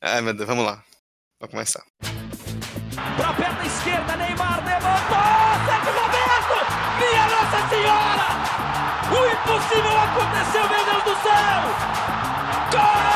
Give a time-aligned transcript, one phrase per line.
[0.00, 0.82] Ai, meu Deus, vamos lá.
[1.40, 1.82] Vamos começar.
[3.16, 5.18] Pra perna esquerda, Neymar levantou!
[5.66, 6.56] Sérgio Roberto!
[6.98, 8.26] Minha Nossa Senhora!
[9.10, 11.60] O impossível aconteceu, meu Deus do céu!
[12.72, 13.08] Gol!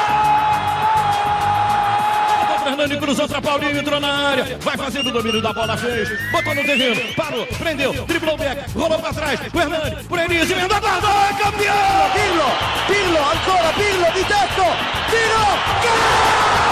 [2.65, 6.55] Fernando cruzou pra Paulinho, entrou na área, vai fazendo o domínio da bola, fez, botou
[6.55, 10.81] no terreno, parou, prendeu, driblou o back, rolou pra trás, o Hernani, por Enis, emendou,
[10.81, 12.11] guardou, é campeão!
[12.13, 12.51] Pirlo,
[12.87, 14.65] Pirlo, ancora Pirlo di tetto,
[15.11, 15.45] tiro,
[15.83, 16.72] gol!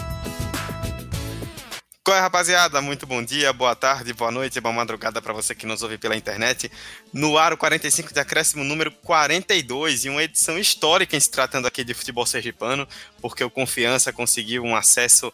[2.03, 2.81] Qual é, rapaziada?
[2.81, 6.17] Muito bom dia, boa tarde, boa noite, boa madrugada para você que nos ouve pela
[6.17, 6.71] internet.
[7.13, 11.67] No ar, o 45 de acréscimo número 42 e uma edição histórica em se tratando
[11.67, 12.87] aqui de futebol sergipano,
[13.21, 15.31] porque o Confiança conseguiu um acesso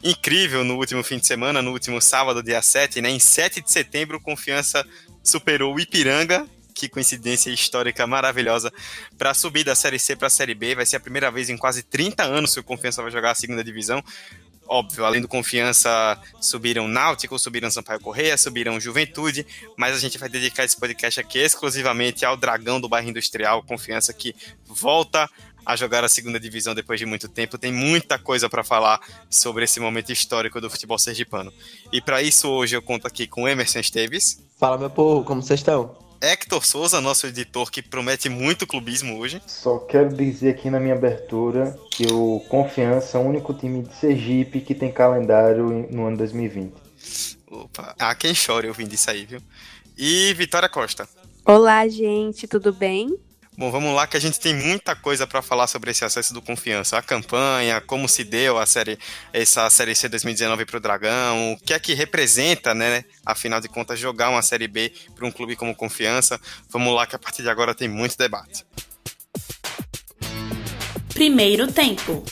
[0.00, 3.10] incrível no último fim de semana, no último sábado, dia 7, né?
[3.10, 4.86] Em 7 de setembro, o Confiança
[5.24, 8.72] superou o Ipiranga, que coincidência histórica maravilhosa,
[9.18, 10.76] para subir da Série C para a Série B.
[10.76, 13.34] Vai ser a primeira vez em quase 30 anos que o Confiança vai jogar a
[13.34, 14.00] segunda divisão.
[14.68, 20.28] Óbvio, além do Confiança, subiram Náutico, subiram Sampaio Correia, subiram Juventude, mas a gente vai
[20.28, 24.34] dedicar esse podcast aqui exclusivamente ao Dragão do Bairro Industrial, Confiança que
[24.66, 25.30] volta
[25.64, 27.58] a jogar a segunda divisão depois de muito tempo.
[27.58, 31.52] Tem muita coisa para falar sobre esse momento histórico do futebol sergipano.
[31.92, 34.40] E para isso, hoje eu conto aqui com Emerson Esteves.
[34.58, 36.05] Fala, meu povo, como vocês estão?
[36.26, 39.40] Hector Souza, nosso editor, que promete muito clubismo hoje.
[39.46, 43.94] Só quero dizer aqui na minha abertura que o Confiança é o único time de
[43.94, 46.74] Sergipe que tem calendário no ano 2020.
[47.48, 49.40] Opa, há quem chore ouvindo isso aí, viu?
[49.96, 51.08] E Vitória Costa.
[51.44, 53.16] Olá, gente, tudo bem?
[53.58, 56.42] Bom, vamos lá que a gente tem muita coisa para falar sobre esse acesso do
[56.42, 58.98] Confiança, a campanha, como se deu a série
[59.32, 63.66] essa série C 2019 para o Dragão, o que é que representa, né, afinal de
[63.66, 66.38] contas jogar uma série B para um clube como Confiança.
[66.68, 68.66] Vamos lá que a partir de agora tem muito debate.
[71.14, 72.22] Primeiro tempo.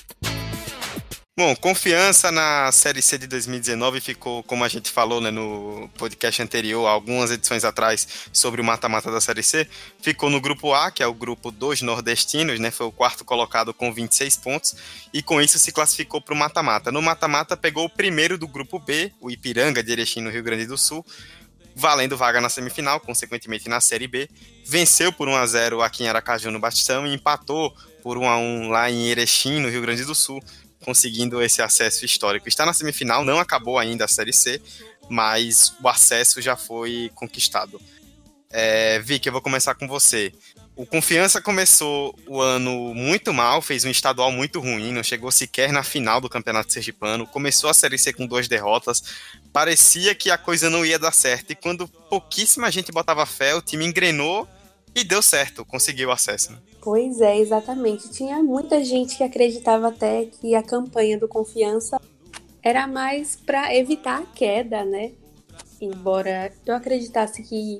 [1.37, 6.41] Bom, confiança na Série C de 2019 ficou, como a gente falou né, no podcast
[6.41, 9.69] anterior, algumas edições atrás, sobre o mata-mata da Série C,
[10.01, 13.75] ficou no grupo A, que é o grupo dos nordestinos, né, foi o quarto colocado
[13.75, 14.77] com 26 pontos,
[15.13, 16.93] e com isso se classificou para o mata-mata.
[16.93, 20.67] No mata-mata pegou o primeiro do grupo B, o Ipiranga de Erechim, no Rio Grande
[20.67, 21.05] do Sul,
[21.75, 24.31] valendo vaga na semifinal, consequentemente na Série B,
[24.65, 27.75] venceu por 1 a 0 aqui em Aracaju, no Bastão, e empatou
[28.05, 30.41] por 1 a 1 lá em Erechim, no Rio Grande do Sul,
[30.85, 32.49] conseguindo esse acesso histórico.
[32.49, 34.61] Está na semifinal, não acabou ainda a Série C,
[35.09, 37.81] mas o acesso já foi conquistado.
[38.51, 40.33] É, Vicky, eu vou começar com você.
[40.77, 45.73] O Confiança começou o ano muito mal, fez um estadual muito ruim, não chegou sequer
[45.73, 49.03] na final do Campeonato Sergipano, começou a Série C com duas derrotas,
[49.53, 53.63] parecia que a coisa não ia dar certo, e quando pouquíssima gente botava fé, o
[53.63, 54.49] time engrenou
[54.93, 56.51] e deu certo, conseguiu acesso.
[56.85, 58.11] Pois é, exatamente.
[58.11, 61.99] Tinha muita gente que acreditava até que a campanha do Confiança
[62.63, 65.13] era mais para evitar a queda, né?
[65.81, 67.79] Embora eu acreditasse que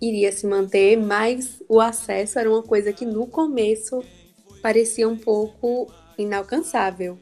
[0.00, 4.00] iria se manter, mas o acesso era uma coisa que no começo
[4.62, 7.18] parecia um pouco inalcançável.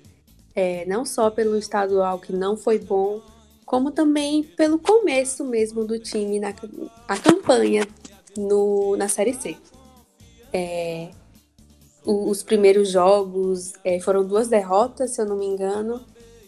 [0.54, 3.22] É, não só pelo estadual que não foi bom,
[3.64, 6.54] como também pelo começo mesmo do time na
[7.08, 7.88] a campanha
[8.36, 9.56] no, na Série C.
[10.54, 11.10] É,
[12.06, 16.00] os primeiros jogos é, foram duas derrotas, se eu não me engano,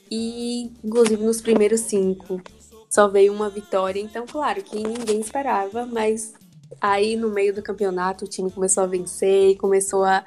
[0.09, 2.41] e inclusive nos primeiros cinco
[2.89, 4.01] só veio uma vitória.
[4.01, 6.35] Então, claro que ninguém esperava, mas
[6.81, 10.25] aí no meio do campeonato o time começou a vencer e começou a.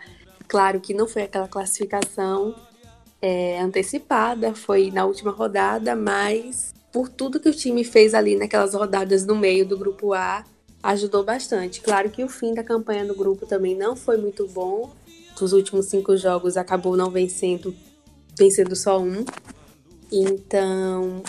[0.47, 2.55] Claro que não foi aquela classificação
[3.21, 8.73] é, antecipada, foi na última rodada, mas por tudo que o time fez ali naquelas
[8.73, 10.43] rodadas no meio do grupo A,
[10.81, 11.81] ajudou bastante.
[11.81, 14.91] Claro que o fim da campanha no grupo também não foi muito bom.
[15.37, 17.75] Dos últimos cinco jogos acabou não vencendo,
[18.37, 19.23] vencendo só um.
[20.11, 21.23] Então,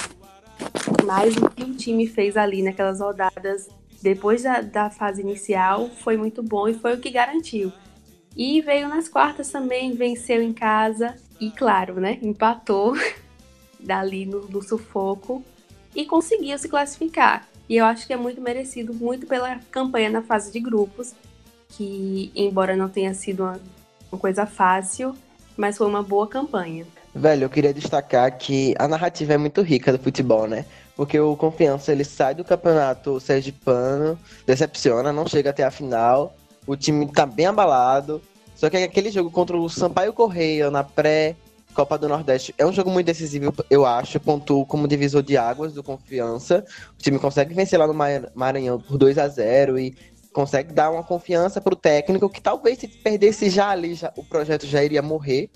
[1.04, 3.68] mas o que o time fez ali naquelas rodadas
[4.02, 7.72] depois da, da fase inicial foi muito bom e foi o que garantiu.
[8.36, 12.94] E veio nas quartas também, venceu em casa e, claro, né, empatou
[13.78, 15.44] dali no, no sufoco
[15.94, 17.49] e conseguiu se classificar.
[17.70, 21.14] E eu acho que é muito merecido, muito pela campanha na fase de grupos,
[21.68, 23.60] que, embora não tenha sido uma,
[24.12, 25.16] uma coisa fácil,
[25.56, 26.84] mas foi uma boa campanha.
[27.14, 30.66] Velho, eu queria destacar que a narrativa é muito rica do futebol, né?
[31.00, 36.34] porque o Confiança ele sai do campeonato sergipano, decepciona, não chega até a final.
[36.66, 38.20] O time tá bem abalado.
[38.54, 41.36] Só que aquele jogo contra o Sampaio Correia na pré
[41.74, 44.18] Copa do Nordeste é um jogo muito decisivo, eu acho.
[44.20, 46.64] Pontuo como divisor de águas do Confiança.
[46.98, 47.94] O time consegue vencer lá no
[48.34, 49.94] Maranhão por 2 a 0 e
[50.32, 54.66] consegue dar uma confiança pro técnico que talvez se perdesse já ali, já, o projeto
[54.66, 55.50] já iria morrer.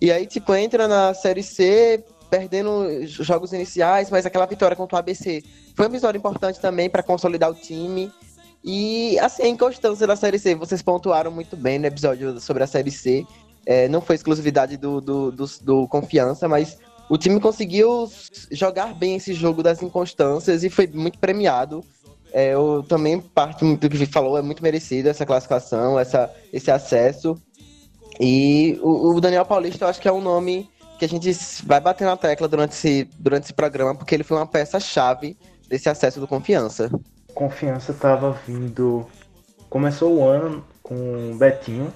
[0.00, 2.70] E aí, tipo, entra na Série C, perdendo
[3.02, 5.42] os jogos iniciais, mas aquela vitória contra o ABC
[5.74, 8.10] foi uma vitória importante também para consolidar o time.
[8.62, 12.66] E assim, a inconstância da Série C, vocês pontuaram muito bem no episódio sobre a
[12.66, 13.24] Série C.
[13.66, 16.78] É, não foi exclusividade do, do, do, do, Confiança, mas
[17.08, 18.10] o time conseguiu
[18.50, 21.84] jogar bem esse jogo das inconstâncias e foi muito premiado.
[22.32, 27.36] É, eu também parte do que falou, é muito merecido essa classificação, essa, esse acesso.
[28.18, 30.68] E o, o Daniel Paulista, eu acho que é um nome
[30.98, 31.32] que a gente
[31.64, 35.36] vai bater na tecla durante esse, durante esse programa, porque ele foi uma peça-chave
[35.66, 36.90] desse acesso do Confiança.
[37.34, 39.06] Confiança estava vindo.
[39.70, 41.90] Começou o ano com o Betinho,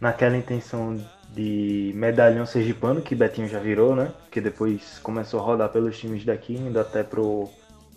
[0.00, 0.96] naquela intenção
[1.34, 4.12] de medalhão sergipano, que Betinho já virou, né?
[4.30, 7.48] Que depois começou a rodar pelos times daqui, indo até pro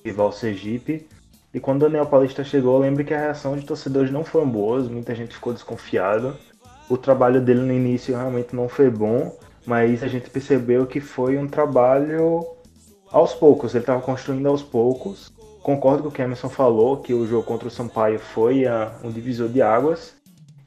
[0.04, 1.08] rival Sergipe.
[1.54, 4.50] E quando o Daniel Paulista chegou, eu lembro que a reação de torcedores não foram
[4.50, 6.34] boas, muita gente ficou desconfiada.
[6.90, 11.38] O trabalho dele no início realmente não foi bom, mas a gente percebeu que foi
[11.38, 12.46] um trabalho
[13.10, 15.32] aos poucos, ele estava construindo aos poucos.
[15.62, 19.12] Concordo com o que Emerson falou, que o jogo contra o Sampaio foi a, um
[19.12, 20.16] divisor de águas.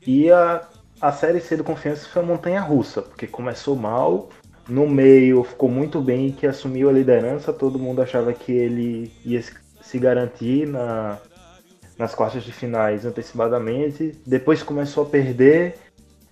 [0.07, 0.63] E a,
[1.05, 4.31] a Série C do Confiança foi uma montanha russa, porque começou mal,
[4.67, 9.45] no meio ficou muito bem, que assumiu a liderança, todo mundo achava que ele ia
[9.83, 11.19] se garantir na,
[11.99, 14.19] nas quartas de finais antecipadamente.
[14.27, 15.75] Depois começou a perder,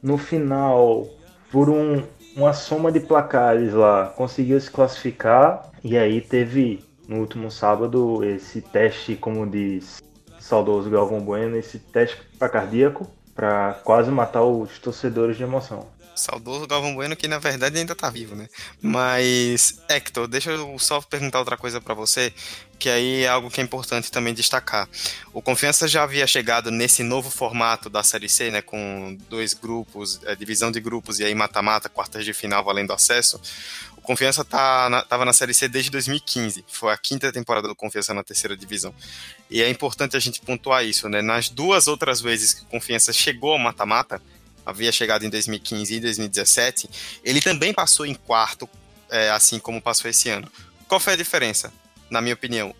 [0.02, 1.06] no final,
[1.50, 2.02] por um,
[2.34, 8.62] uma soma de placares lá, conseguiu se classificar e aí teve no último sábado esse
[8.62, 10.02] teste, como diz
[10.40, 15.86] saudoso Galvão Bueno, esse teste para cardíaco para quase matar os torcedores de emoção.
[16.14, 18.48] Saudoso Galvão Bueno, que na verdade ainda tá vivo, né?
[18.80, 22.32] Mas, Hector, deixa eu só perguntar outra coisa para você,
[22.78, 24.88] que aí é algo que é importante também destacar.
[25.32, 28.60] O Confiança já havia chegado nesse novo formato da Série C, né?
[28.60, 33.40] Com dois grupos, é, divisão de grupos e aí mata-mata, quartas de final valendo acesso.
[34.02, 36.64] O Confiança tá na, tava na Série C desde 2015.
[36.66, 38.92] Foi a quinta temporada do Confiança na terceira divisão.
[39.48, 41.22] E é importante a gente pontuar isso, né?
[41.22, 44.20] Nas duas outras vezes que o Confiança chegou ao mata-mata,
[44.66, 46.90] havia chegado em 2015 e 2017,
[47.22, 48.68] ele também passou em quarto,
[49.08, 50.50] é, assim como passou esse ano.
[50.88, 51.72] Qual foi a diferença,
[52.10, 52.74] na minha opinião?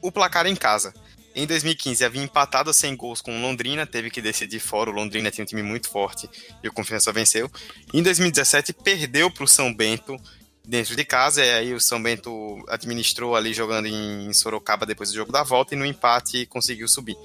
[0.00, 0.94] O placar em casa.
[1.34, 4.90] Em 2015 havia empatado sem gols com o Londrina, teve que decidir fora.
[4.90, 6.28] O Londrina tinha um time muito forte
[6.62, 7.50] e o Confiança venceu.
[7.92, 10.16] Em 2017 perdeu para o São Bento
[10.64, 15.16] dentro de casa, e aí o São Bento administrou ali jogando em Sorocaba depois do
[15.16, 17.16] jogo da volta e no empate conseguiu subir.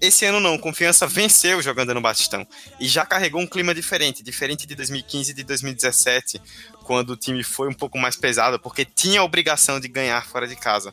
[0.00, 2.44] Esse ano não, Confiança venceu jogando no Batistão
[2.80, 6.42] e já carregou um clima diferente, diferente de 2015 e de 2017,
[6.82, 10.48] quando o time foi um pouco mais pesado, porque tinha a obrigação de ganhar fora
[10.48, 10.92] de casa.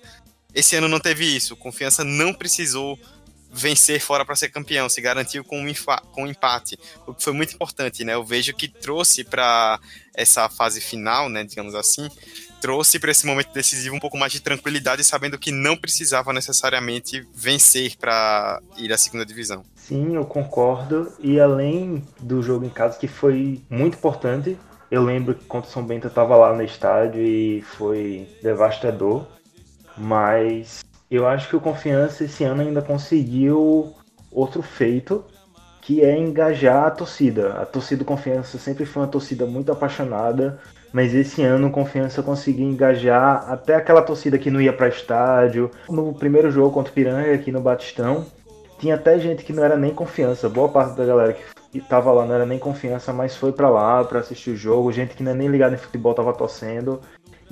[0.53, 2.99] Esse ano não teve isso, Confiança não precisou
[3.51, 5.73] vencer fora para ser campeão, se garantiu com um,
[6.11, 8.13] com um empate, o que foi muito importante, né?
[8.13, 9.79] Eu vejo que trouxe para
[10.13, 12.09] essa fase final, né, digamos assim,
[12.59, 17.25] trouxe para esse momento decisivo um pouco mais de tranquilidade, sabendo que não precisava necessariamente
[17.33, 19.63] vencer para ir à segunda divisão.
[19.75, 21.11] Sim, eu concordo.
[21.19, 24.57] E além do jogo em casa, que foi muito importante,
[24.91, 29.25] eu lembro que contra o São Bento eu estava lá no estádio e foi devastador.
[29.97, 33.93] Mas eu acho que o Confiança esse ano ainda conseguiu
[34.31, 35.23] outro feito,
[35.81, 37.53] que é engajar a torcida.
[37.53, 40.59] A torcida do Confiança sempre foi uma torcida muito apaixonada
[40.91, 45.69] mas esse ano o Confiança conseguiu engajar até aquela torcida que não ia para estádio.
[45.87, 48.25] No primeiro jogo contra o Piranga aqui no Batistão,
[48.79, 50.49] tinha até gente que não era nem Confiança.
[50.49, 51.33] Boa parte da galera
[51.71, 54.91] que estava lá não era nem Confiança, mas foi para lá para assistir o jogo.
[54.91, 56.99] Gente que não é nem ligada em futebol estava torcendo.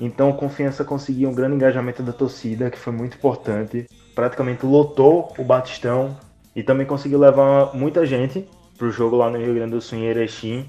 [0.00, 3.86] Então, Confiança conseguiu um grande engajamento da torcida, que foi muito importante.
[4.14, 6.16] Praticamente lotou o Batistão
[6.54, 10.04] e também conseguiu levar muita gente pro jogo lá no Rio Grande do Sul em
[10.04, 10.68] Erechim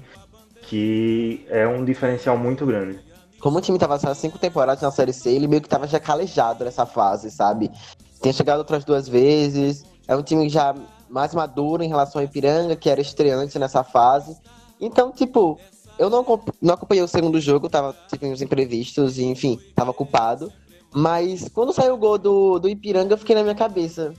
[0.62, 3.00] que é um diferencial muito grande.
[3.40, 5.98] Como o time tava há cinco temporadas na Série C, ele meio que tava já
[5.98, 7.70] calejado nessa fase, sabe?
[8.20, 10.74] Tem chegado outras duas vezes, é um time já
[11.08, 14.36] mais maduro em relação ao Ipiranga, que era estreante nessa fase.
[14.78, 15.58] Então, tipo,
[16.00, 16.24] eu não,
[16.60, 20.52] não acompanhei o segundo jogo, tava, tive uns imprevistos, e, enfim, tava culpado.
[20.92, 24.12] Mas quando saiu o gol do, do Ipiranga, eu fiquei na minha cabeça.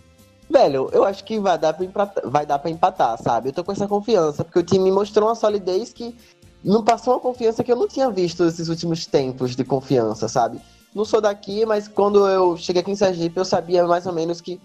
[0.49, 3.49] Velho, eu acho que vai dar, pra empatar, vai dar pra empatar, sabe?
[3.49, 6.15] Eu tô com essa confiança, porque o time mostrou uma solidez que
[6.63, 10.61] não passou uma confiança que eu não tinha visto esses últimos tempos de confiança, sabe?
[10.93, 14.41] não sou daqui, mas quando eu cheguei aqui em Sergipe, eu sabia mais ou menos
[14.41, 14.59] que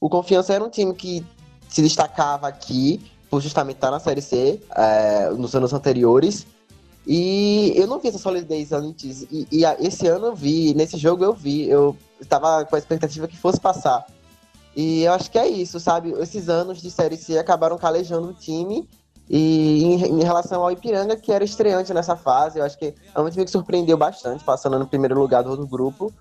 [0.00, 1.24] o Confiança era um time que
[1.68, 3.00] se destacava aqui,
[3.30, 6.46] por justamente estar na Série C, é, nos anos anteriores.
[7.06, 9.22] E eu não vi essa solidez antes.
[9.30, 11.68] E, e esse ano eu vi, nesse jogo eu vi.
[11.68, 14.06] Eu estava com a expectativa que fosse passar.
[14.76, 16.12] E eu acho que é isso, sabe?
[16.12, 18.88] Esses anos de Série C acabaram calejando o time.
[19.28, 23.20] E em, em, relação ao Ipiranga, que era estreante nessa fase, eu acho que é
[23.20, 26.12] um time que surpreendeu bastante, passando no primeiro lugar do outro grupo.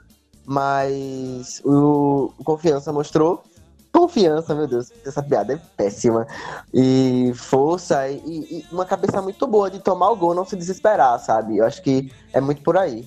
[0.45, 3.43] Mas o, o Confiança mostrou
[3.91, 6.27] confiança, meu Deus, essa piada é péssima.
[6.73, 11.19] E força e, e, uma cabeça muito boa de tomar o gol, não se desesperar,
[11.19, 11.57] sabe?
[11.57, 13.03] Eu acho que é muito por aí.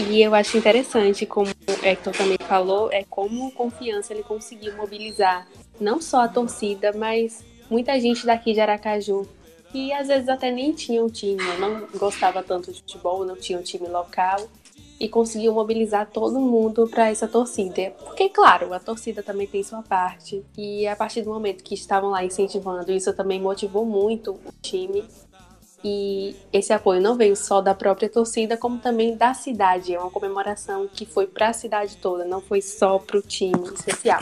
[0.00, 5.46] E eu acho interessante, como o Hector também falou, é como confiança ele conseguiu mobilizar
[5.80, 9.26] não só a torcida, mas muita gente daqui de Aracaju,
[9.70, 13.58] que às vezes até nem tinha um time, não gostava tanto de futebol, não tinha
[13.58, 14.48] um time local,
[15.00, 17.92] e conseguiu mobilizar todo mundo para essa torcida.
[18.04, 22.10] Porque, claro, a torcida também tem sua parte, e a partir do momento que estavam
[22.10, 25.04] lá incentivando, isso também motivou muito o time.
[25.84, 29.94] E esse apoio não veio só da própria torcida, como também da cidade.
[29.94, 33.68] É uma comemoração que foi para a cidade toda, não foi só para o time
[33.72, 34.20] especial.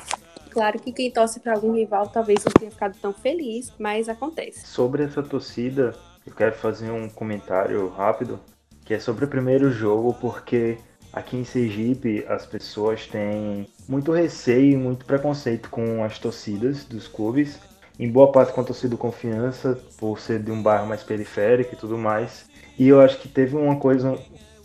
[0.50, 4.66] Claro que quem torce para algum rival talvez não tenha ficado tão feliz, mas acontece.
[4.66, 5.94] Sobre essa torcida,
[6.26, 8.38] eu quero fazer um comentário rápido
[8.86, 10.78] que é sobre o primeiro jogo, porque
[11.12, 17.08] aqui em Sergipe as pessoas têm muito receio e muito preconceito com as torcidas dos
[17.08, 17.58] clubes,
[17.98, 21.76] em boa parte com a torcida Confiança, por ser de um bairro mais periférico e
[21.76, 22.48] tudo mais.
[22.78, 24.16] E eu acho que teve uma coisa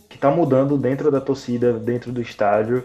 [0.08, 2.84] que está mudando dentro da torcida, dentro do estádio,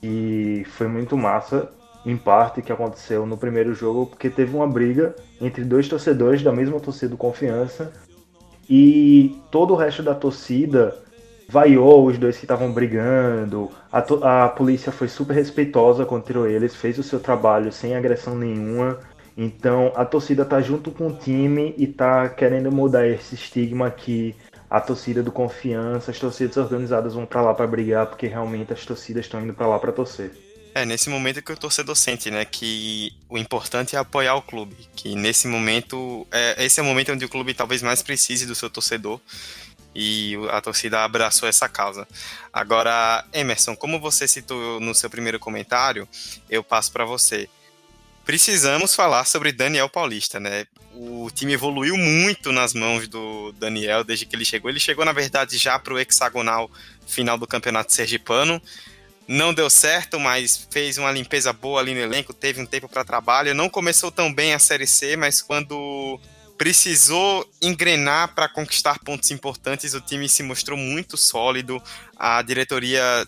[0.00, 1.68] e foi muito massa,
[2.04, 6.52] em parte, que aconteceu no primeiro jogo, porque teve uma briga entre dois torcedores da
[6.52, 7.92] mesma torcida do Confiança,
[8.68, 10.96] e todo o resto da torcida
[11.48, 13.70] vaiou os dois que estavam brigando.
[13.92, 18.98] A, a polícia foi super respeitosa contra eles, fez o seu trabalho sem agressão nenhuma.
[19.36, 24.34] Então a torcida tá junto com o time e tá querendo mudar esse estigma que
[24.68, 28.84] a torcida do confiança, as torcidas organizadas vão para lá para brigar, porque realmente as
[28.84, 30.45] torcidas estão indo para lá para torcer.
[30.76, 34.76] É, nesse momento que o torcedor sente, né, que o importante é apoiar o clube,
[34.94, 38.54] que nesse momento, é, esse é o momento onde o clube talvez mais precise do
[38.54, 39.18] seu torcedor,
[39.94, 42.06] e a torcida abraçou essa causa.
[42.52, 46.06] Agora, Emerson, como você citou no seu primeiro comentário,
[46.50, 47.48] eu passo para você.
[48.26, 50.66] Precisamos falar sobre Daniel Paulista, né?
[50.92, 54.70] O time evoluiu muito nas mãos do Daniel desde que ele chegou.
[54.70, 56.70] Ele chegou, na verdade, já para o hexagonal
[57.06, 58.60] final do Campeonato Sergipano
[59.28, 63.04] não deu certo, mas fez uma limpeza boa ali no elenco, teve um tempo para
[63.04, 63.54] trabalho.
[63.54, 66.20] Não começou tão bem a Série C, mas quando
[66.56, 71.82] precisou engrenar para conquistar pontos importantes, o time se mostrou muito sólido.
[72.16, 73.26] A diretoria,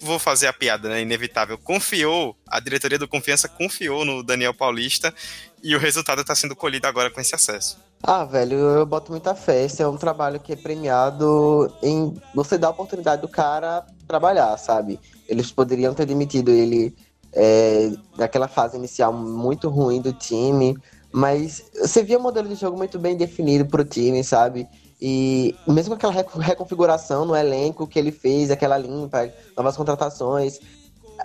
[0.00, 1.00] vou fazer a piada, né?
[1.00, 5.14] Inevitável, confiou, a diretoria do Confiança confiou no Daniel Paulista
[5.62, 7.78] e o resultado está sendo colhido agora com esse acesso.
[8.02, 9.64] Ah, velho, eu boto muita fé.
[9.64, 14.56] Esse é um trabalho que é premiado em você dar a oportunidade do cara trabalhar,
[14.58, 14.98] sabe?
[15.32, 16.94] Eles poderiam ter demitido ele
[17.32, 20.76] é, naquela fase inicial muito ruim do time,
[21.10, 24.68] mas você via um modelo de jogo muito bem definido pro time, sabe?
[25.00, 30.60] E mesmo aquela reconfiguração no elenco que ele fez, aquela limpa, novas contratações,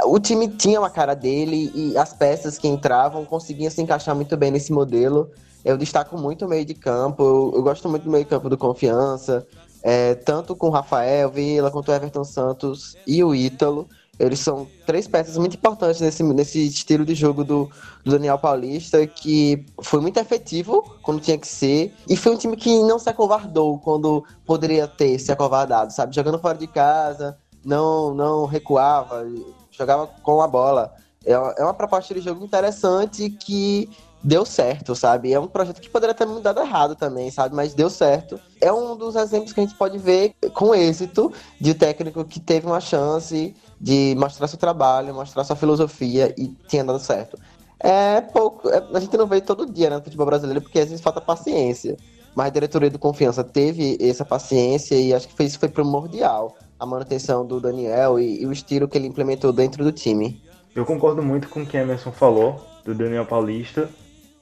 [0.06, 4.38] o time tinha uma cara dele e as peças que entravam conseguiam se encaixar muito
[4.38, 5.30] bem nesse modelo.
[5.66, 8.50] Eu destaco muito o meio de campo, eu, eu gosto muito do meio de campo
[8.50, 9.46] do Confiança,
[9.84, 13.88] é, tanto com o Rafael Vila quanto o Everton Santos e o Ítalo.
[14.20, 17.70] Eles são três peças muito importantes nesse, nesse estilo de jogo do,
[18.04, 22.58] do, Daniel Paulista, que foi muito efetivo quando tinha que ser, e foi um time
[22.58, 26.16] que não se acovardou quando poderia ter se acovardado, sabe?
[26.16, 29.24] Jogando fora de casa, não, não recuava,
[29.70, 30.94] jogava com a bola.
[31.24, 33.88] É, é uma proposta de jogo interessante que
[34.28, 35.32] deu certo, sabe?
[35.32, 37.56] É um projeto que poderia ter mudado errado também, sabe?
[37.56, 38.38] Mas deu certo.
[38.60, 41.32] É um dos exemplos que a gente pode ver com êxito
[41.62, 46.84] de técnico que teve uma chance de mostrar seu trabalho, mostrar sua filosofia e tinha
[46.84, 47.40] dado certo.
[47.80, 50.90] É pouco, é, a gente não vê todo dia né, no futebol brasileiro porque às
[50.90, 51.96] vezes falta paciência.
[52.36, 56.54] Mas a diretoria do Confiança teve essa paciência e acho que isso foi primordial.
[56.78, 60.44] A manutenção do Daniel e, e o estilo que ele implementou dentro do time.
[60.76, 63.90] Eu concordo muito com o que Emerson falou do Daniel Paulista.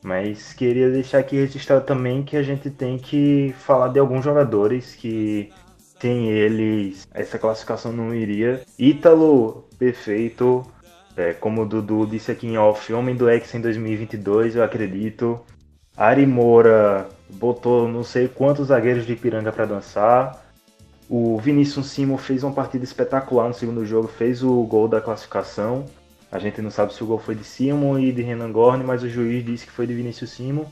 [0.06, 4.94] Mas queria deixar aqui registrado também que a gente tem que falar de alguns jogadores
[4.94, 5.52] que
[6.00, 8.62] sem eles essa classificação não iria.
[8.78, 10.64] Ítalo, perfeito.
[11.18, 15.40] É, como o Dudu disse aqui em off, homem do X em 2022, eu acredito.
[15.98, 20.40] Ari Moura botou não sei quantos zagueiros de Ipiranga para dançar.
[21.10, 25.84] O Vinícius Simon fez uma partida espetacular no segundo jogo, fez o gol da classificação.
[26.36, 29.02] A gente não sabe se o gol foi de Simon e de Renan Gorne, mas
[29.02, 30.66] o juiz disse que foi de Vinícius Simon.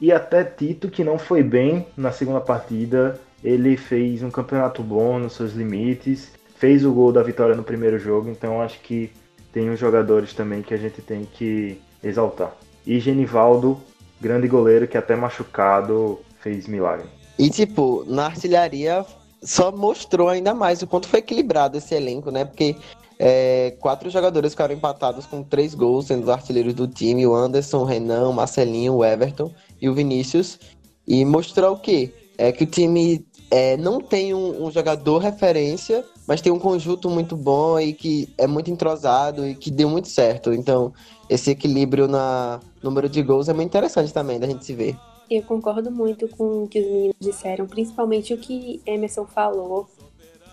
[0.00, 5.18] E até Tito, que não foi bem na segunda partida, ele fez um campeonato bom
[5.18, 9.10] nos seus limites, fez o gol da vitória no primeiro jogo, então acho que
[9.52, 12.52] tem uns jogadores também que a gente tem que exaltar.
[12.86, 13.80] E Genivaldo,
[14.20, 17.08] grande goleiro que até machucado fez milagre.
[17.36, 19.04] E tipo, na artilharia
[19.42, 22.44] só mostrou ainda mais o quanto foi equilibrado esse elenco, né?
[22.44, 22.76] Porque
[23.18, 27.78] é, quatro jogadores ficaram empatados com três gols, sendo os artilheiros do time: o Anderson,
[27.78, 30.58] o Renan, o Marcelinho, o Everton e o Vinícius.
[31.06, 32.12] E mostrou o quê?
[32.36, 37.08] É que o time é, não tem um, um, jogador referência, mas tem um conjunto
[37.08, 40.52] muito bom e que é muito entrosado e que deu muito certo.
[40.52, 40.92] Então,
[41.28, 44.96] esse equilíbrio na número de gols é muito interessante também da gente se ver.
[45.30, 49.88] Eu concordo muito com o que os meninos disseram, principalmente o que Emerson falou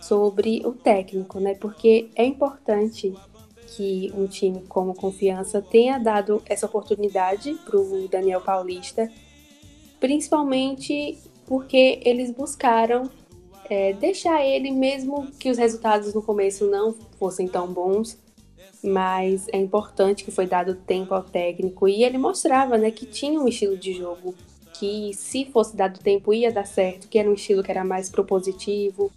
[0.01, 1.55] sobre o técnico, né?
[1.55, 3.13] Porque é importante
[3.67, 9.09] que um time como Confiança tenha dado essa oportunidade para o Daniel Paulista,
[9.99, 13.09] principalmente porque eles buscaram
[13.69, 18.17] é, deixar ele, mesmo que os resultados no começo não fossem tão bons,
[18.83, 23.39] mas é importante que foi dado tempo ao técnico e ele mostrava né, que tinha
[23.39, 24.33] um estilo de jogo
[24.73, 28.09] que se fosse dado tempo ia dar certo, que era um estilo que era mais
[28.09, 29.11] propositivo,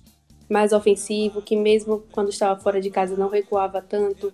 [0.54, 4.32] mais ofensivo, que mesmo quando estava fora de casa não recuava tanto,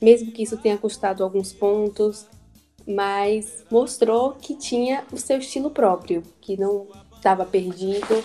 [0.00, 2.26] mesmo que isso tenha custado alguns pontos,
[2.86, 8.22] mas mostrou que tinha o seu estilo próprio, que não estava perdido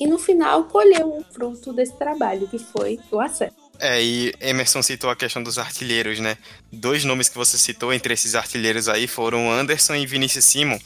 [0.00, 3.54] e no final colheu um fruto desse trabalho, que foi o acesso.
[3.78, 6.36] É, e Emerson citou a questão dos artilheiros, né?
[6.72, 10.78] Dois nomes que você citou entre esses artilheiros aí foram Anderson e Vinícius Simon,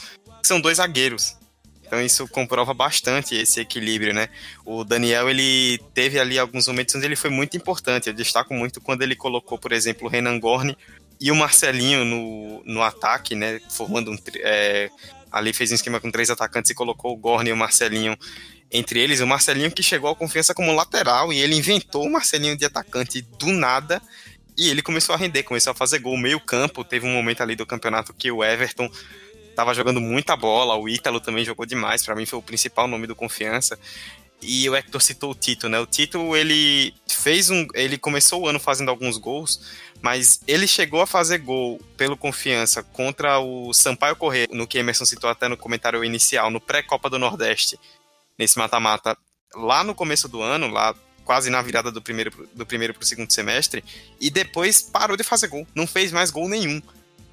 [0.42, 1.34] são dois zagueiros.
[1.86, 4.28] Então isso comprova bastante esse equilíbrio, né?
[4.64, 8.08] O Daniel, ele teve ali alguns momentos onde ele foi muito importante.
[8.08, 10.76] Eu destaco muito quando ele colocou, por exemplo, o Renan Gorne
[11.20, 13.60] e o Marcelinho no, no ataque, né?
[13.70, 14.18] Formando um...
[14.38, 14.90] É,
[15.30, 18.16] ali fez um esquema com três atacantes e colocou o Gorne e o Marcelinho
[18.70, 19.20] entre eles.
[19.20, 23.20] O Marcelinho que chegou à confiança como lateral e ele inventou o Marcelinho de atacante
[23.20, 24.00] do nada
[24.56, 26.84] e ele começou a render, começou a fazer gol meio campo.
[26.84, 28.88] Teve um momento ali do campeonato que o Everton
[29.54, 33.06] tava jogando muita bola, o Ítalo também jogou demais, para mim foi o principal nome
[33.06, 33.78] do Confiança.
[34.42, 35.78] E o Hector citou o Tito, né?
[35.80, 37.66] O Tito, ele fez um.
[37.72, 39.58] Ele começou o ano fazendo alguns gols,
[40.02, 45.06] mas ele chegou a fazer gol pelo Confiança contra o Sampaio Corrêa, no que Emerson
[45.06, 47.78] citou até no comentário inicial, no pré-Copa do Nordeste,
[48.38, 49.16] nesse mata-mata,
[49.54, 53.30] lá no começo do ano, lá quase na virada do primeiro, do primeiro pro segundo
[53.30, 53.82] semestre,
[54.20, 56.82] e depois parou de fazer gol, não fez mais gol nenhum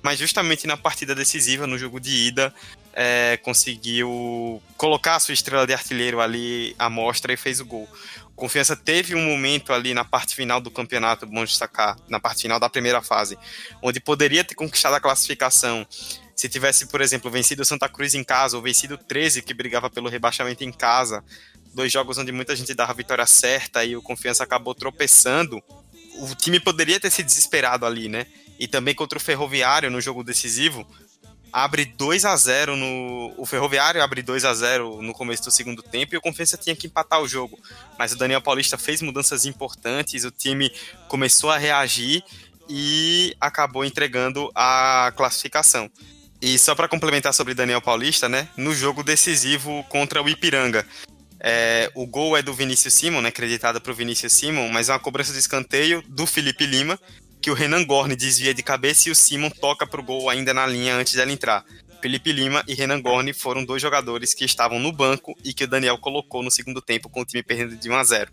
[0.01, 2.53] mas justamente na partida decisiva, no jogo de ida,
[2.93, 7.87] é, conseguiu colocar a sua estrela de artilheiro ali à mostra e fez o gol.
[8.35, 12.59] Confiança teve um momento ali na parte final do campeonato, bom destacar, na parte final
[12.59, 13.37] da primeira fase,
[13.81, 15.85] onde poderia ter conquistado a classificação
[16.41, 19.53] se tivesse, por exemplo, vencido o Santa Cruz em casa ou vencido o 13, que
[19.53, 21.23] brigava pelo rebaixamento em casa.
[21.71, 25.61] Dois jogos onde muita gente dava a vitória certa e o Confiança acabou tropeçando.
[26.17, 28.25] O time poderia ter se desesperado ali, né?
[28.61, 30.87] E também contra o Ferroviário no jogo decisivo,
[31.51, 33.33] abre 2 a 0 no.
[33.35, 36.75] O Ferroviário abre 2 a 0 no começo do segundo tempo e o Confiança tinha
[36.75, 37.57] que empatar o jogo.
[37.97, 40.71] Mas o Daniel Paulista fez mudanças importantes, o time
[41.07, 42.23] começou a reagir
[42.69, 45.89] e acabou entregando a classificação.
[46.39, 48.47] E só para complementar sobre Daniel Paulista, né?
[48.55, 50.85] No jogo decisivo contra o Ipiranga.
[51.43, 54.93] É, o gol é do Vinícius Simon, né, acreditado para o Vinícius Simon, mas é
[54.93, 56.99] uma cobrança de escanteio do Felipe Lima,
[57.41, 60.67] que o Renan Gorne desvia de cabeça e o Simon toca pro gol ainda na
[60.67, 61.65] linha antes dela entrar.
[61.99, 65.67] Felipe Lima e Renan Gorne foram dois jogadores que estavam no banco e que o
[65.67, 68.31] Daniel colocou no segundo tempo com o time perdendo de 1 a 0.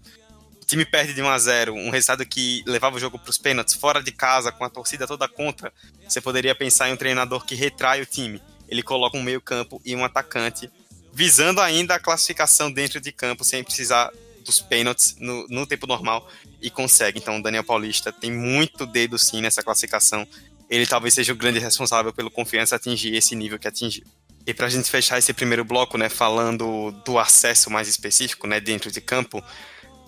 [0.62, 3.38] O time perde de 1 a 0, um resultado que levava o jogo para os
[3.38, 5.73] pênaltis fora de casa com a torcida toda contra.
[6.07, 8.42] Você poderia pensar em um treinador que retrai o time.
[8.68, 10.71] Ele coloca um meio-campo e um atacante,
[11.12, 14.11] visando ainda a classificação dentro de campo sem precisar
[14.48, 16.26] dos pênaltis no, no tempo normal
[16.61, 17.18] e consegue.
[17.18, 20.26] Então, o Daniel Paulista tem muito dedo sim nessa classificação.
[20.68, 24.04] Ele talvez seja o grande responsável pelo confiança atingir esse nível que atingiu.
[24.46, 28.58] E para a gente fechar esse primeiro bloco, né, falando do acesso mais específico, né,
[28.58, 29.44] dentro de campo,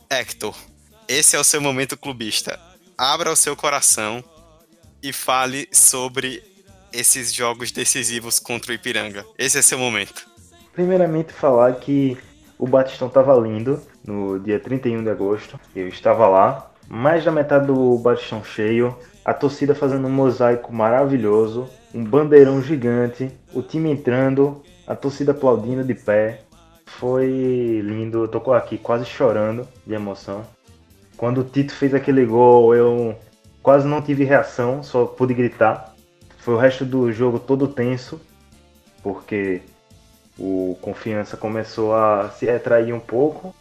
[0.09, 0.57] Hector,
[1.07, 2.59] esse é o seu momento clubista.
[2.96, 4.24] Abra o seu coração
[5.03, 6.42] e fale sobre
[6.92, 9.24] esses jogos decisivos contra o Ipiranga.
[9.38, 10.26] Esse é seu momento.
[10.72, 12.16] Primeiramente falar que
[12.59, 15.59] o Batistão estava lindo no dia 31 de agosto.
[15.75, 21.69] Eu estava lá, mais da metade do Batistão cheio, a torcida fazendo um mosaico maravilhoso,
[21.95, 26.43] um bandeirão gigante, o time entrando, a torcida aplaudindo de pé.
[26.85, 28.25] foi lindo.
[28.25, 30.45] Eu tô aqui quase chorando de emoção.
[31.17, 33.15] Quando o Tito fez aquele gol, eu
[33.63, 35.95] quase não tive reação, só pude gritar.
[36.39, 38.21] Foi o resto do jogo todo tenso,
[39.03, 39.63] porque
[40.39, 43.55] o Confiança começou a se retrair um pouco.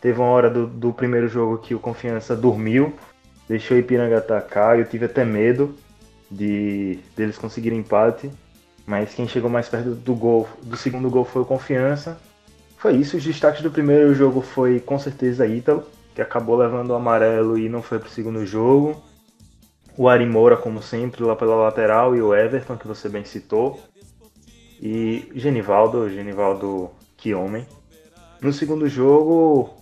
[0.00, 2.94] Teve uma hora do, do primeiro jogo que o Confiança dormiu,
[3.48, 4.78] deixou o Ipiranga atacar.
[4.78, 5.74] Eu tive até medo
[6.30, 8.30] de deles conseguirem empate.
[8.86, 12.18] Mas quem chegou mais perto do gol, do segundo gol foi o Confiança.
[12.76, 15.84] Foi isso, os destaques do primeiro jogo foi com certeza Ítalo,
[16.14, 19.00] que acabou levando o amarelo e não foi pro segundo jogo.
[19.98, 23.78] O Ari Moura, como sempre, lá pela lateral, e o Everton, que você bem citou.
[24.80, 27.66] E Genivaldo, Genivaldo, que homem.
[28.40, 29.79] No segundo jogo,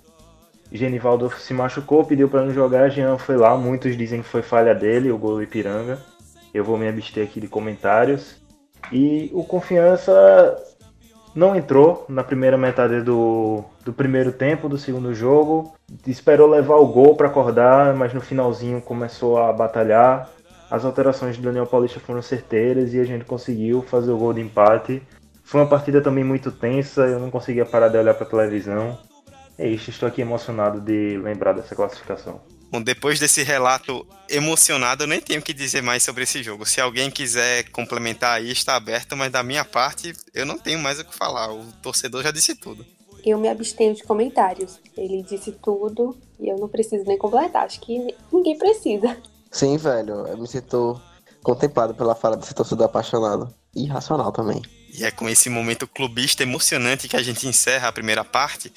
[0.70, 4.74] Genivaldo se machucou, pediu para não jogar, Jean foi lá, muitos dizem que foi falha
[4.74, 5.98] dele, o gol do Ipiranga.
[6.52, 8.36] Eu vou me abster aqui de comentários.
[8.92, 10.56] E o Confiança
[11.34, 15.74] não entrou na primeira metade do, do primeiro tempo do segundo jogo.
[16.06, 20.28] Esperou levar o gol para acordar, mas no finalzinho começou a batalhar.
[20.70, 24.40] As alterações do Daniel Paulista foram certeiras e a gente conseguiu fazer o gol de
[24.40, 25.02] empate.
[25.42, 28.98] Foi uma partida também muito tensa, eu não conseguia parar de olhar para a televisão.
[29.58, 32.40] É isso, estou aqui emocionado de lembrar dessa classificação.
[32.70, 36.66] Bom, depois desse relato emocionado, eu nem tenho o que dizer mais sobre esse jogo.
[36.66, 41.00] Se alguém quiser complementar aí, está aberto, mas da minha parte, eu não tenho mais
[41.00, 41.50] o que falar.
[41.50, 42.84] O torcedor já disse tudo.
[43.24, 44.78] Eu me abstenho de comentários.
[44.96, 47.64] Ele disse tudo e eu não preciso nem completar.
[47.64, 49.16] Acho que ninguém precisa.
[49.50, 50.26] Sim, velho.
[50.26, 51.00] Eu me sinto
[51.42, 53.52] contemplado pela fala desse torcedor apaixonado.
[53.74, 54.62] E irracional também.
[54.92, 58.72] E é com esse momento clubista emocionante que a gente encerra a primeira parte.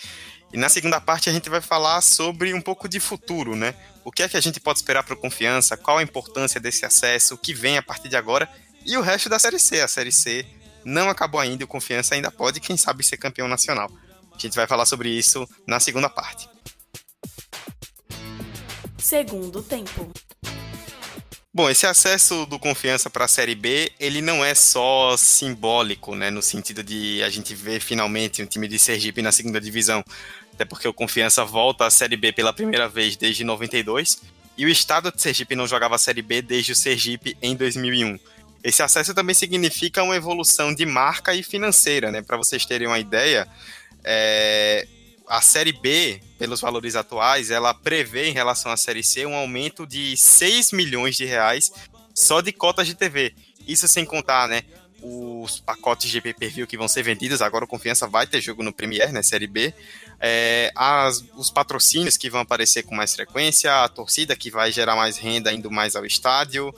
[0.53, 3.73] E na segunda parte a gente vai falar sobre um pouco de futuro, né?
[4.03, 6.85] O que é que a gente pode esperar para o Confiança, qual a importância desse
[6.85, 8.49] acesso, o que vem a partir de agora
[8.85, 9.81] e o resto da Série C.
[9.81, 10.45] A Série C
[10.83, 13.89] não acabou ainda e o Confiança ainda pode, quem sabe, ser campeão nacional.
[14.33, 16.49] A gente vai falar sobre isso na segunda parte.
[18.97, 20.11] Segundo tempo.
[21.53, 26.29] Bom, esse acesso do Confiança para a Série B, ele não é só simbólico, né,
[26.29, 30.01] no sentido de a gente ver finalmente um time de Sergipe na segunda divisão,
[30.53, 34.21] até porque o Confiança volta à Série B pela primeira vez desde 92,
[34.57, 38.17] e o estado de Sergipe não jogava a Série B desde o Sergipe em 2001.
[38.63, 42.21] Esse acesso também significa uma evolução de marca e financeira, né?
[42.21, 43.45] Para vocês terem uma ideia,
[44.05, 44.87] é,
[45.31, 49.87] a Série B, pelos valores atuais, ela prevê em relação à Série C um aumento
[49.87, 51.71] de 6 milhões de reais
[52.13, 53.33] só de cotas de TV.
[53.65, 54.63] Isso sem contar, né,
[55.01, 57.41] os pacotes de pay-per-view que vão ser vendidos.
[57.41, 59.73] Agora o Confiança vai ter jogo no Premier, né, Série B.
[60.19, 64.97] É, as, os patrocínios que vão aparecer com mais frequência, a torcida que vai gerar
[64.97, 66.75] mais renda indo mais ao estádio.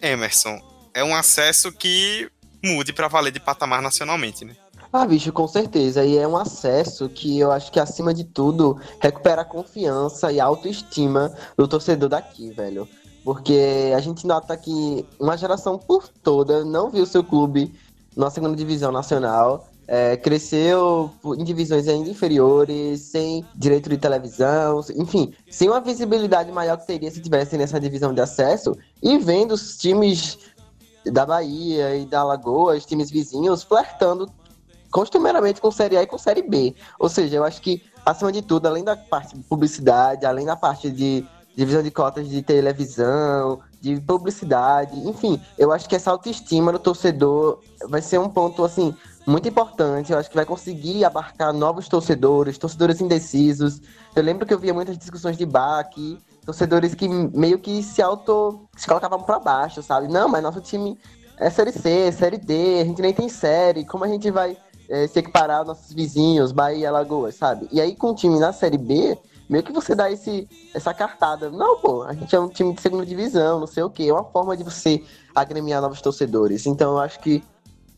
[0.00, 0.62] Emerson,
[0.94, 2.30] é um acesso que
[2.62, 4.54] mude para valer de patamar nacionalmente, né?
[4.90, 6.04] Ah, bicho, com certeza.
[6.04, 10.40] E é um acesso que eu acho que, acima de tudo, recupera a confiança e
[10.40, 12.88] a autoestima do torcedor daqui, velho.
[13.22, 17.74] Porque a gente nota que uma geração por toda não viu seu clube
[18.16, 19.68] na segunda divisão nacional.
[19.90, 26.76] É, cresceu em divisões ainda inferiores, sem direito de televisão, enfim, sem uma visibilidade maior
[26.76, 30.38] que teria se tivesse nessa divisão de acesso, e vendo os times
[31.06, 34.30] da Bahia e da Alagoas, times vizinhos, flertando
[34.90, 36.74] costumeiramente com Série A e com Série B.
[36.98, 40.56] Ou seja, eu acho que, acima de tudo, além da parte de publicidade, além da
[40.56, 46.70] parte de divisão de cotas de televisão, de publicidade, enfim, eu acho que essa autoestima
[46.70, 48.94] do torcedor vai ser um ponto, assim,
[49.26, 50.12] muito importante.
[50.12, 53.80] Eu acho que vai conseguir abarcar novos torcedores, torcedores indecisos.
[54.14, 58.00] Eu lembro que eu via muitas discussões de bar aqui, torcedores que meio que se
[58.00, 60.08] auto se colocavam para baixo, sabe?
[60.08, 60.98] Não, mas nosso time
[61.38, 64.56] é série C, série D, a gente nem tem série, como a gente vai
[64.88, 67.68] é, se equiparar aos nossos vizinhos, Bahia e Alagoas, sabe?
[67.70, 71.50] E aí com o time na série B, meio que você dá esse, essa cartada.
[71.50, 74.04] Não, pô, a gente é um time de segunda divisão, não sei o quê.
[74.04, 75.02] É uma forma de você
[75.34, 76.66] agremiar novos torcedores.
[76.66, 77.42] Então eu acho que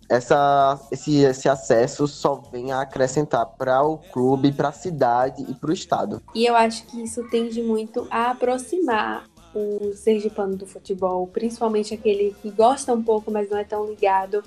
[0.09, 5.55] essa, esse, esse acesso só vem a acrescentar para o clube, para a cidade e
[5.55, 6.21] para o estado.
[6.35, 9.25] E eu acho que isso tende muito a aproximar
[9.55, 14.43] o sergipano do futebol, principalmente aquele que gosta um pouco, mas não é tão ligado.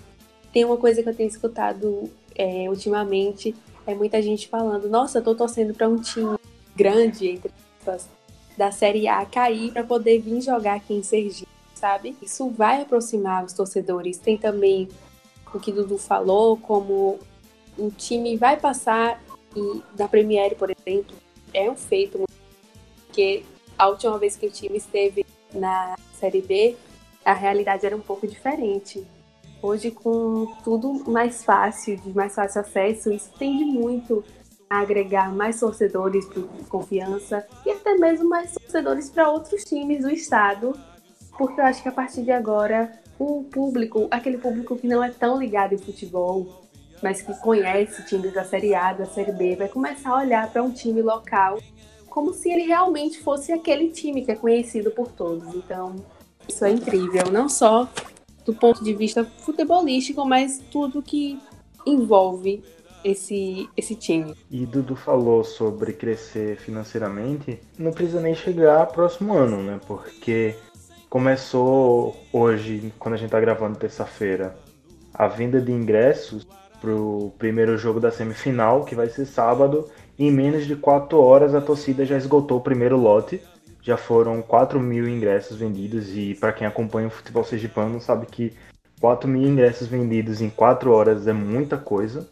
[0.51, 5.23] Tem uma coisa que eu tenho escutado é, ultimamente, é muita gente falando: Nossa, eu
[5.23, 6.37] tô torcendo para um time
[6.75, 8.07] grande, entre aspas,
[8.57, 12.15] da Série A cair para poder vir jogar aqui em Sergipe, sabe?
[12.21, 14.17] Isso vai aproximar os torcedores.
[14.17, 14.87] Tem também
[15.53, 17.19] o que Dudu falou, como
[17.77, 19.21] um time vai passar
[19.55, 21.15] e da Premiere, por exemplo,
[21.53, 22.23] é um feito
[23.05, 23.43] porque
[23.77, 26.75] a última vez que o time esteve na Série B,
[27.23, 29.05] a realidade era um pouco diferente.
[29.63, 34.21] Hoje, com tudo mais fácil, de mais fácil acesso, isso tende muito
[34.69, 40.09] a agregar mais torcedores para confiança e até mesmo mais torcedores para outros times do
[40.09, 40.77] estado,
[41.37, 45.09] porque eu acho que a partir de agora o público, aquele público que não é
[45.09, 46.65] tão ligado em futebol,
[47.01, 50.61] mas que conhece times da Série A, da Série B, vai começar a olhar para
[50.61, 51.57] um time local
[52.09, 55.55] como se ele realmente fosse aquele time que é conhecido por todos.
[55.55, 55.95] Então,
[56.49, 57.87] isso é incrível, não só
[58.45, 61.39] do ponto de vista futebolístico, mas tudo que
[61.85, 62.63] envolve
[63.03, 64.33] esse, esse time.
[64.49, 69.79] E Dudu falou sobre crescer financeiramente, não precisa nem chegar próximo ano, né?
[69.85, 70.55] Porque
[71.09, 74.55] começou hoje, quando a gente tá gravando terça-feira,
[75.13, 76.47] a venda de ingressos
[76.83, 79.87] pro primeiro jogo da semifinal, que vai ser sábado.
[80.19, 83.41] Em menos de 4 horas a torcida já esgotou o primeiro lote.
[83.83, 88.53] Já foram 4 mil ingressos vendidos e para quem acompanha o futebol sergipano sabe que
[89.01, 92.25] 4 mil ingressos vendidos em 4 horas é muita coisa.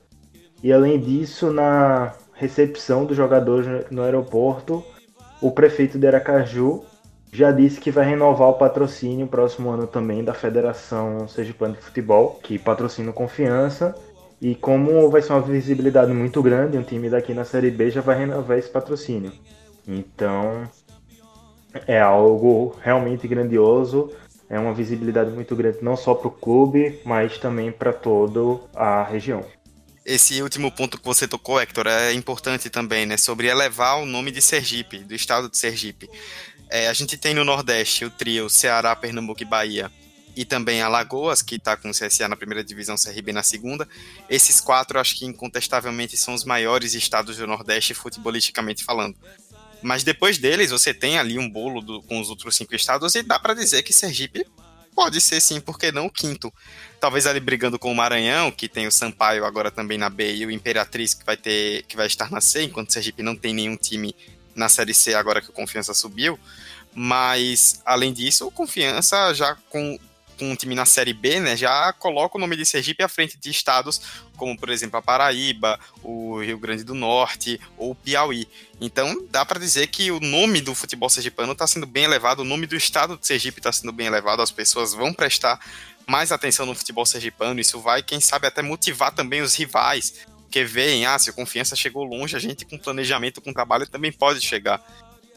[0.64, 4.82] E além disso, na recepção dos jogadores no aeroporto,
[5.42, 6.86] o prefeito de Aracaju
[7.34, 12.40] já disse que vai renovar o patrocínio próximo ano também da Federação Sergipana de Futebol,
[12.42, 13.94] que patrocina Confiança
[14.42, 18.02] e como vai ser uma visibilidade muito grande, um time daqui na Série B já
[18.02, 19.32] vai renovar esse patrocínio.
[19.88, 20.64] Então
[21.88, 24.12] é algo realmente grandioso,
[24.50, 29.04] é uma visibilidade muito grande não só para o clube, mas também para toda a
[29.04, 29.46] região.
[30.06, 33.18] Esse último ponto que você tocou, Hector, é importante também, né?
[33.18, 36.10] Sobre elevar o nome de Sergipe, do estado de Sergipe.
[36.70, 39.92] É, a gente tem no Nordeste o trio Ceará, Pernambuco e Bahia
[40.36, 43.88] e também Alagoas, que está com o CSA na primeira divisão, CRB na segunda.
[44.30, 49.16] Esses quatro, acho que incontestavelmente são os maiores estados do Nordeste, futebolisticamente falando.
[49.82, 53.24] Mas depois deles, você tem ali um bolo do, com os outros cinco estados e
[53.24, 54.46] dá para dizer que Sergipe
[54.96, 56.54] pode ser sim, porque não o quinto.
[57.00, 60.46] Talvez ali brigando com o Maranhão, que tem o Sampaio agora também na B e
[60.46, 63.76] o Imperatriz que vai ter que vai estar na C, enquanto Sergipe não tem nenhum
[63.76, 64.16] time
[64.56, 66.40] na Série C agora que o Confiança subiu.
[66.94, 69.98] Mas além disso, o Confiança já com
[70.42, 73.38] com um time na Série B, né, já coloca o nome de Sergipe à frente
[73.38, 74.02] de estados
[74.36, 78.48] como, por exemplo, a Paraíba, o Rio Grande do Norte ou o Piauí.
[78.82, 82.44] Então, dá para dizer que o nome do futebol sergipano está sendo bem elevado, o
[82.44, 85.60] nome do estado de Sergipe está sendo bem elevado, as pessoas vão prestar
[86.08, 90.66] mais atenção no futebol sergipano, isso vai, quem sabe, até motivar também os rivais, que
[90.66, 94.42] veem, ah, se a confiança chegou longe, a gente com planejamento, com trabalho também pode
[94.42, 94.84] chegar.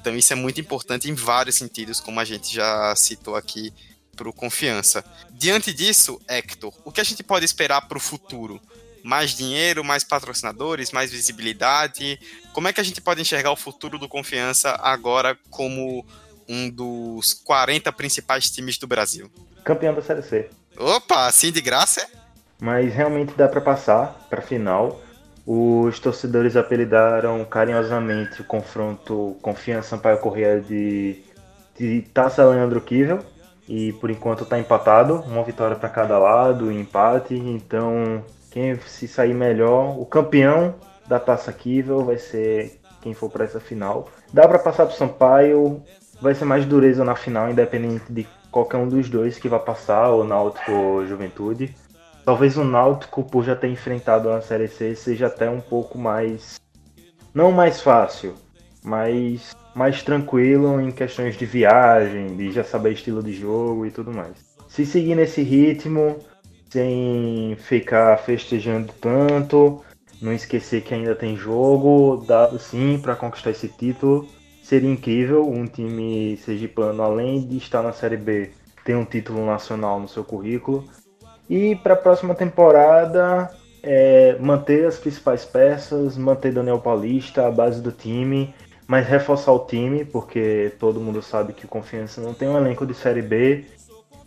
[0.00, 3.70] Então isso é muito importante em vários sentidos, como a gente já citou aqui
[4.14, 5.04] para o Confiança.
[5.30, 8.60] Diante disso, Hector, o que a gente pode esperar para o futuro?
[9.02, 12.18] Mais dinheiro, mais patrocinadores, mais visibilidade?
[12.52, 16.06] Como é que a gente pode enxergar o futuro do Confiança agora como
[16.48, 19.30] um dos 40 principais times do Brasil?
[19.62, 20.50] Campeão da Série C.
[20.76, 22.06] Opa, assim de graça?
[22.60, 25.00] Mas realmente dá para passar para final.
[25.46, 31.22] Os torcedores apelidaram carinhosamente o confronto Confiança Sampaio Correia de,
[31.78, 33.24] de Taça Leandro Kivel,
[33.68, 37.34] e por enquanto está empatado, uma vitória para cada lado, empate.
[37.34, 40.74] Então, quem se sair melhor, o campeão
[41.06, 44.08] da Taça Kivel vai ser quem for para essa final.
[44.32, 45.82] Dá para passar para o Sampaio,
[46.20, 50.08] vai ser mais dureza na final, independente de qualquer um dos dois que vai passar,
[50.10, 51.74] ou Náutico ou Juventude.
[52.24, 56.58] Talvez o Náutico, por já ter enfrentado a Série C, seja até um pouco mais.
[57.34, 58.34] Não mais fácil,
[58.82, 64.12] mas mais tranquilo em questões de viagem, de já saber estilo de jogo e tudo
[64.12, 64.32] mais.
[64.68, 66.18] Se seguir nesse ritmo,
[66.70, 69.82] sem ficar festejando tanto,
[70.20, 74.26] não esquecer que ainda tem jogo, dá sim para conquistar esse título.
[74.62, 78.50] Seria incrível um time sergipano, além de estar na Série B,
[78.84, 80.84] ter um título nacional no seu currículo.
[81.50, 83.50] E para a próxima temporada,
[83.82, 88.54] é, manter as principais peças, manter Daniel Paulista, a base do time
[88.86, 92.86] mas reforçar o time, porque todo mundo sabe que o Confiança não tem um elenco
[92.86, 93.64] de Série B.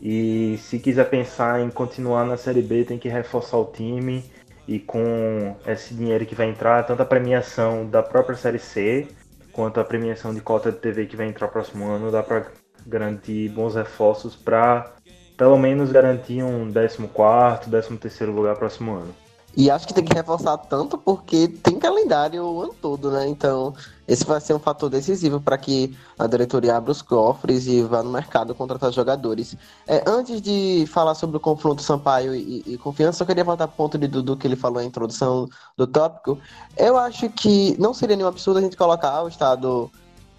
[0.01, 4.23] E se quiser pensar em continuar na Série B, tem que reforçar o time.
[4.67, 9.07] E com esse dinheiro que vai entrar, tanto a premiação da própria Série C,
[9.53, 12.47] quanto a premiação de cota de TV que vai entrar próximo ano, dá para
[12.85, 14.93] garantir bons reforços para
[15.37, 19.26] pelo menos garantir um 14, 13 lugar próximo ano.
[19.57, 23.27] E acho que tem que reforçar tanto porque tem calendário o ano todo, né?
[23.27, 23.73] Então,
[24.07, 28.03] esse vai ser um fator decisivo para que a diretoria abra os cofres e vá
[28.03, 29.57] no mercado contratar jogadores.
[29.87, 33.73] É, antes de falar sobre o confronto Sampaio e, e Confiança, eu queria voltar para
[33.73, 36.37] o ponto de Dudu que ele falou na introdução do tópico.
[36.77, 39.89] Eu acho que não seria nenhum absurdo a gente colocar o estado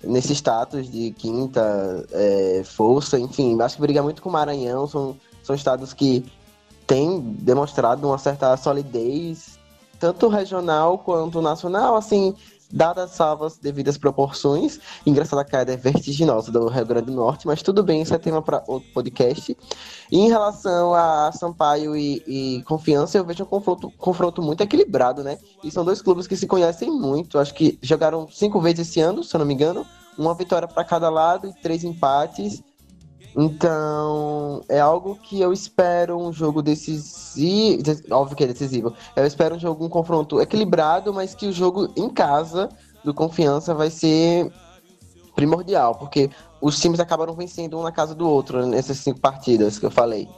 [0.01, 5.17] nesse status de quinta é, força, enfim, acho que briga muito com o Maranhão, são,
[5.43, 6.25] são estados que
[6.89, 9.59] tem demonstrado uma certa solidez,
[10.01, 12.35] tanto regional quanto nacional, assim,
[12.73, 14.81] dadas salvas devidas proporções.
[15.05, 18.19] Engraçado, a queda é vertiginosa do Rio Grande do Norte, mas tudo bem, isso é
[18.19, 19.55] tema para outro podcast.
[20.11, 25.23] E em relação a Sampaio e, e Confiança, eu vejo um confronto, confronto muito equilibrado,
[25.23, 25.39] né?
[25.63, 29.23] E são dois clubes que se conhecem muito, acho que jogaram cinco vezes esse ano,
[29.23, 32.63] se eu não me engano, uma vitória para cada lado e três empates.
[33.37, 37.83] Então, é algo que eu espero um jogo decisivo.
[38.11, 38.93] Óbvio que é decisivo.
[39.15, 42.69] Eu espero um jogo, um confronto equilibrado, mas que o jogo em casa
[43.05, 44.51] do Confiança vai ser
[45.37, 49.87] primordial, porque os times acabaram vencendo um na casa do outro nessas cinco partidas que
[49.87, 50.29] eu falei.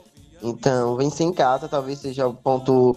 [0.43, 2.97] Então, vencer em casa talvez seja o ponto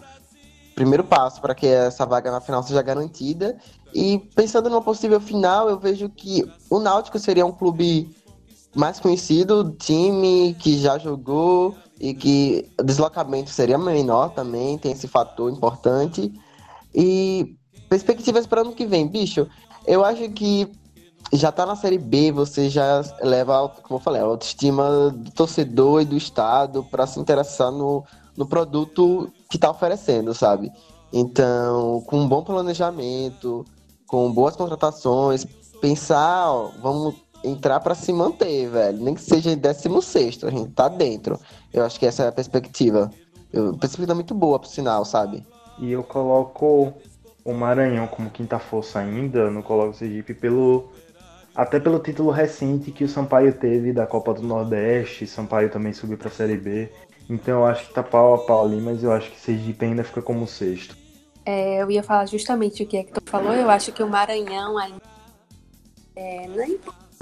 [0.76, 3.58] primeiro passo para que essa vaga na final seja garantida.
[3.93, 8.13] E pensando numa possível final, eu vejo que o Náutico seria um clube
[8.76, 15.08] mais conhecido, time que já jogou e que o deslocamento seria menor também, tem esse
[15.08, 16.32] fator importante.
[16.94, 17.56] E
[17.90, 19.48] perspectivas para ano que vem, bicho,
[19.86, 20.70] eu acho que
[21.32, 26.02] já tá na Série B, você já leva, como eu falei, a autoestima do torcedor
[26.02, 28.04] e do Estado para se interessar no,
[28.36, 30.72] no produto que tá oferecendo, sabe?
[31.12, 33.66] Então, com um bom planejamento,
[34.08, 35.46] com boas contratações,
[35.80, 38.98] pensar, ó, vamos entrar para se manter, velho.
[39.00, 41.40] Nem que seja em 16, a gente tá dentro.
[41.74, 43.12] Eu acho que essa é a perspectiva.
[43.52, 45.46] Eu, perspectiva muito boa, por sinal, sabe?
[45.80, 46.94] E eu coloco
[47.44, 50.92] o Maranhão como quinta força ainda, não coloco o Sergipe pelo.
[51.56, 56.18] Até pelo título recente que o Sampaio teve da Copa do Nordeste, Sampaio também subiu
[56.18, 56.90] para a Série B.
[57.30, 60.04] Então eu acho que tá pau a pau ali, mas eu acho que Sergipe ainda
[60.04, 60.98] fica como sexto.
[61.46, 63.54] É, eu ia falar justamente o que é que tu falou.
[63.54, 65.02] Eu acho que o Maranhão ainda
[66.16, 66.80] é, nem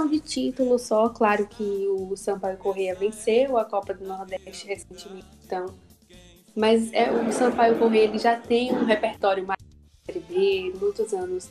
[0.07, 5.67] de título só, claro que o Sampaio Correia venceu a Copa do Nordeste recentemente, então.
[6.55, 9.59] Mas é, o Sampaio Correia ele já tem um repertório mais
[10.05, 11.49] Série B, muitos anos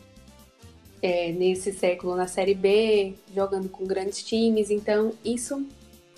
[1.03, 5.67] é, nesse século na Série B, jogando com grandes times, então isso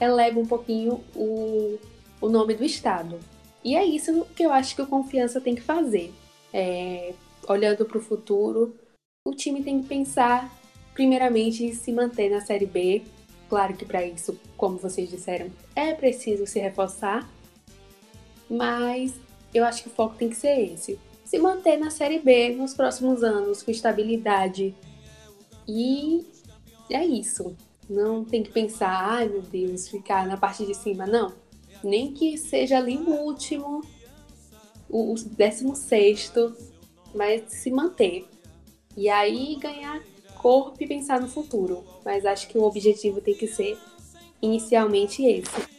[0.01, 1.79] eleva um pouquinho o,
[2.21, 3.19] o nome do estado.
[3.65, 6.13] E é isso que eu acho que o Confiança tem que fazer.
[6.53, 7.15] É,
[7.47, 8.75] olhando para o futuro,
[9.25, 10.51] o time tem que pensar
[10.95, 13.03] primeiramente se manter na Série B.
[13.49, 17.29] Claro que para isso, como vocês disseram, é preciso se reforçar,
[18.49, 19.15] mas
[19.53, 20.99] eu acho que o foco tem que ser esse.
[21.25, 24.75] Se manter na Série B nos próximos anos com estabilidade.
[25.67, 26.27] E
[26.91, 27.57] é isso.
[27.89, 31.33] Não tem que pensar, ai meu Deus, ficar na parte de cima, não.
[31.83, 33.83] Nem que seja ali no último,
[34.89, 36.33] o 16,
[37.15, 38.27] mas se manter.
[38.97, 40.01] E aí ganhar
[40.43, 41.85] corpo e pensar no futuro.
[42.05, 43.79] Mas acho que o objetivo tem que ser
[44.43, 45.73] inicialmente esse.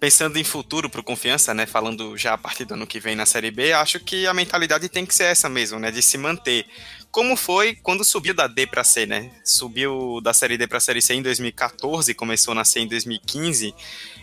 [0.00, 1.66] Pensando em futuro para confiança, né?
[1.66, 4.88] Falando já a partir do ano que vem na Série B, acho que a mentalidade
[4.88, 5.90] tem que ser essa mesmo, né?
[5.90, 6.66] De se manter.
[7.10, 9.32] Como foi quando subiu da D para C, né?
[9.44, 13.74] Subiu da Série D para a Série C em 2014, começou na C em 2015.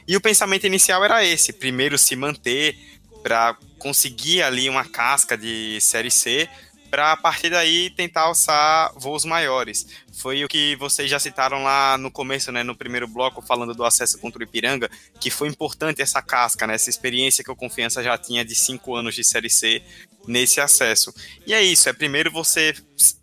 [0.08, 2.78] E o pensamento inicial era esse: primeiro se manter
[3.22, 6.48] para conseguir ali uma casca de Série C,
[6.96, 9.86] para a partir daí tentar alçar voos maiores.
[10.14, 13.84] Foi o que vocês já citaram lá no começo, né, no primeiro bloco, falando do
[13.84, 18.02] acesso contra o Ipiranga, que foi importante essa casca, né, essa experiência que o Confiança
[18.02, 19.84] já tinha de cinco anos de Série C
[20.26, 21.14] nesse acesso.
[21.46, 22.74] E é isso, é primeiro você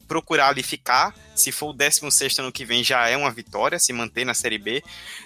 [0.07, 3.91] procurar ali ficar, se for o 16 ano que vem já é uma vitória, se
[3.91, 4.85] manter na Série B,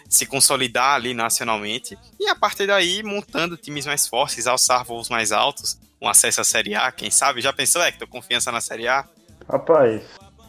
[0.08, 5.32] se consolidar ali nacionalmente, e a partir daí montando times mais fortes, alçar voos mais
[5.32, 7.40] altos, um acesso à Série A, quem sabe?
[7.40, 9.04] Já pensou, Hector, confiança na Série A?
[9.48, 10.02] Rapaz,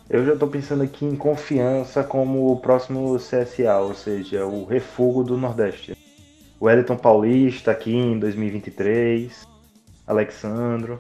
[0.10, 5.24] eu já estou pensando aqui em confiança como o próximo CSA, ou seja, o refugo
[5.24, 5.98] do Nordeste.
[6.60, 9.48] O Wellington Paulista aqui em 2023,
[10.06, 11.00] Alexandro.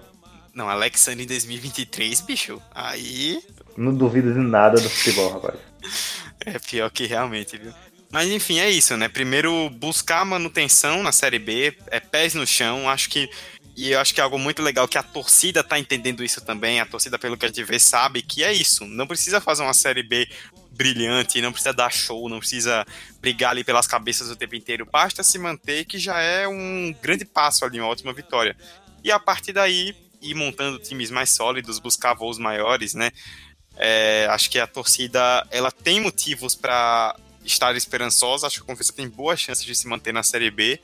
[0.53, 3.41] Não, Alexandre em 2023, bicho, aí...
[3.75, 5.60] Não duvido de nada do futebol, rapaz.
[6.45, 7.71] é pior que realmente, viu?
[8.10, 9.10] Mas enfim, é isso, né?
[9.10, 12.89] Primeiro, buscar manutenção na Série B, é pés no chão.
[12.89, 13.29] Acho que
[13.77, 16.79] e eu acho que é algo muito legal que a torcida tá entendendo isso também.
[16.79, 18.87] A torcida, pelo que a gente vê, sabe que é isso.
[18.87, 20.27] Não precisa fazer uma série B
[20.71, 22.83] brilhante, não precisa dar show, não precisa
[23.21, 24.87] brigar ali pelas cabeças o tempo inteiro.
[24.91, 28.58] Basta se manter, que já é um grande passo ali, uma ótima vitória.
[29.04, 33.12] E a partir daí, ir montando times mais sólidos, buscar voos maiores, né?
[33.75, 38.47] É, acho que a torcida ela tem motivos para estar esperançosa.
[38.47, 40.81] Acho que a Confiança tem boas chances de se manter na Série B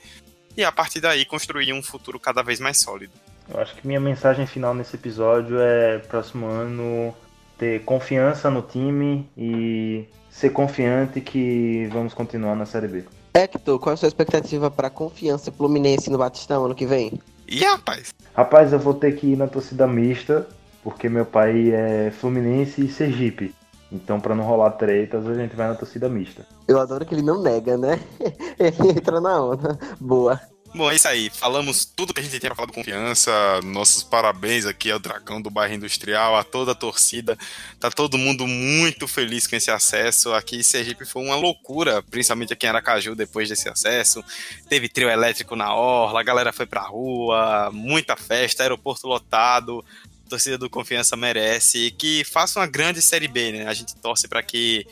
[0.56, 3.12] e a partir daí construir um futuro cada vez mais sólido.
[3.52, 7.14] Eu acho que minha mensagem final nesse episódio é próximo ano
[7.58, 13.04] ter confiança no time e ser confiante que vamos continuar na Série B.
[13.34, 17.20] Hector, qual é a sua expectativa para confiança Fluminense no Batistão ano que vem?
[17.46, 18.14] E rapaz?
[18.34, 20.46] Rapaz, eu vou ter que ir na torcida mista,
[20.82, 23.54] porque meu pai é Fluminense e Sergipe.
[23.94, 26.44] Então, para não rolar tretas, a gente vai na torcida mista.
[26.66, 28.00] Eu adoro que ele não nega, né?
[28.58, 29.78] ele entra na onda.
[30.00, 30.40] Boa.
[30.74, 31.30] Bom, é isso aí.
[31.30, 33.30] Falamos tudo que a gente tem pra falar do confiança.
[33.62, 37.38] Nossos parabéns aqui ao Dragão do Bairro Industrial, a toda a torcida.
[37.78, 40.34] Tá todo mundo muito feliz com esse acesso.
[40.34, 44.24] Aqui em Sergipe foi uma loucura, principalmente aqui em Aracaju, depois desse acesso.
[44.68, 49.84] Teve trio elétrico na orla, a galera foi pra rua, muita festa, aeroporto lotado.
[50.26, 53.66] A torcida do Confiança merece e que faça uma grande Série B, né?
[53.66, 54.86] A gente torce para que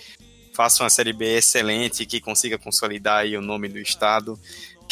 [0.54, 4.38] faça uma Série B excelente, que consiga consolidar o nome do estado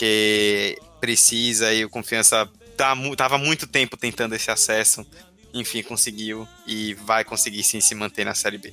[0.00, 5.06] porque precisa e o Confiança tá, tava muito tempo tentando esse acesso.
[5.52, 8.72] Enfim, conseguiu e vai conseguir sim se manter na Série B.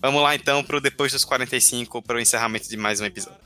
[0.00, 3.40] Vamos lá então para o Depois dos 45, para o encerramento de mais um episódio.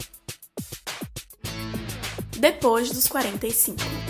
[2.38, 4.05] Depois dos 45.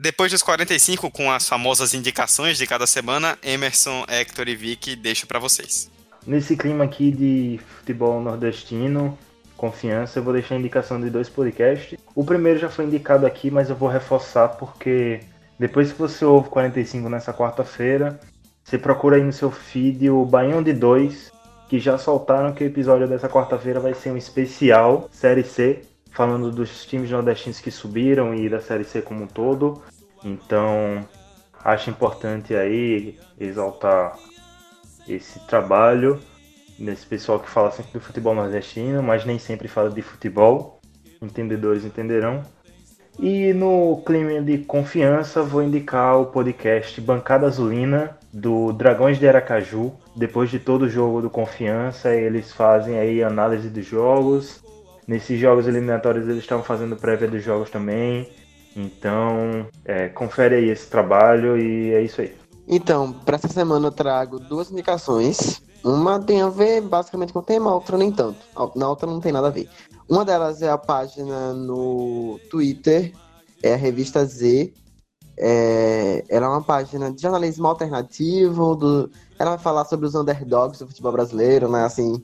[0.00, 5.26] Depois dos 45, com as famosas indicações de cada semana, Emerson, Hector e Vicky, deixo
[5.26, 5.90] para vocês.
[6.24, 9.18] Nesse clima aqui de futebol nordestino,
[9.56, 11.98] confiança, eu vou deixar a indicação de dois podcasts.
[12.14, 15.18] O primeiro já foi indicado aqui, mas eu vou reforçar porque
[15.58, 18.20] depois que você ouve 45 nessa quarta-feira,
[18.62, 21.32] você procura aí no seu feed o Baião de 2,
[21.68, 26.50] que já soltaram que o episódio dessa quarta-feira vai ser um especial Série C, falando
[26.50, 29.82] dos times nordestinos que subiram e da Série C como um todo.
[30.24, 31.06] Então,
[31.64, 34.18] acho importante aí exaltar
[35.06, 36.20] esse trabalho
[36.78, 40.80] nesse pessoal que fala sempre do futebol nordestino, mas nem sempre fala de futebol.
[41.20, 42.42] Entendedores entenderão.
[43.18, 49.92] E no clima de confiança, vou indicar o podcast Bancada Azulina do Dragões de Aracaju.
[50.14, 54.62] Depois de todo o jogo do Confiança, eles fazem aí análise dos jogos.
[55.08, 58.28] Nesses jogos eliminatórios, eles estavam fazendo prévia dos jogos também.
[58.76, 62.36] Então, é, confere aí esse trabalho e é isso aí.
[62.68, 65.62] Então, para essa semana eu trago duas indicações.
[65.82, 68.38] Uma tem a ver basicamente com o tema, a outra nem tanto.
[68.76, 69.66] Na outra não tem nada a ver.
[70.06, 73.12] Uma delas é a página no Twitter,
[73.62, 74.74] é a revista Z.
[75.38, 78.76] É, ela é uma página de jornalismo alternativo.
[78.76, 81.84] Do, ela vai falar sobre os underdogs do futebol brasileiro, né?
[81.84, 82.22] Assim,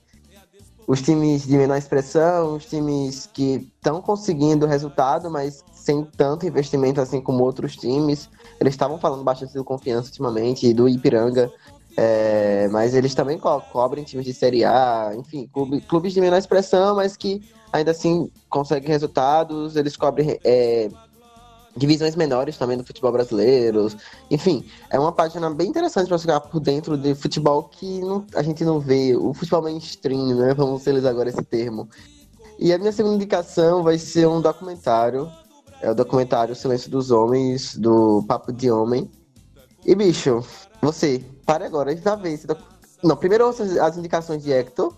[0.87, 7.01] os times de menor expressão, os times que estão conseguindo resultado, mas sem tanto investimento
[7.01, 8.29] assim como outros times.
[8.61, 11.51] Eles estavam falando bastante do confiança ultimamente, do Ipiranga,
[11.97, 16.39] é, mas eles também co cobrem times de Série A, enfim, clube, clubes de menor
[16.39, 17.41] expressão, mas que
[17.73, 19.77] ainda assim conseguem resultados.
[19.77, 20.89] Eles cobrem é,
[21.77, 23.89] divisões menores também do futebol brasileiro.
[24.31, 28.43] Enfim, é uma página bem interessante para ficar por dentro de futebol que não, a
[28.43, 30.55] gente não vê, o futebol mainstream, né?
[30.55, 31.89] Vamos utilizar agora esse termo.
[32.59, 35.31] E a minha segunda indicação vai ser um documentário.
[35.83, 39.11] É o documentário Silêncio dos Homens, do Papo de Homem.
[39.85, 40.43] E, bicho,
[40.81, 42.39] você, pare agora já vê.
[43.03, 44.97] Não, primeiro as indicações de Hector,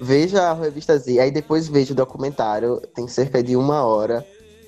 [0.00, 4.26] veja a revista Z, aí depois veja o documentário, tem cerca de uma hora.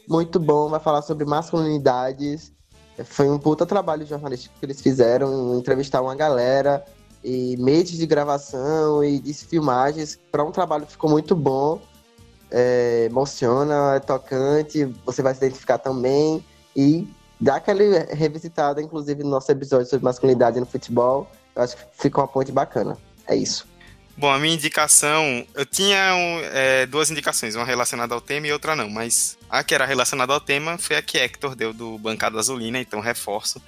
[0.09, 2.51] Muito bom, vai falar sobre masculinidades.
[3.05, 6.83] Foi um puta trabalho jornalístico que eles fizeram, entrevistar uma galera
[7.23, 11.79] e meses de gravação e de filmagens para um trabalho que ficou muito bom.
[12.51, 16.43] É, emociona, é tocante, você vai se identificar também.
[16.75, 17.07] E
[17.39, 21.27] dá aquela revisitada, inclusive, no nosso episódio sobre masculinidade no futebol.
[21.55, 22.97] Eu acho que ficou uma ponte bacana.
[23.27, 23.67] É isso.
[24.19, 25.97] Bom, a minha indicação, eu tinha
[26.53, 30.33] é, duas indicações, uma relacionada ao tema e outra não, mas a que era relacionada
[30.33, 33.63] ao tema foi a que Hector deu do Bancada Azulina, então reforço.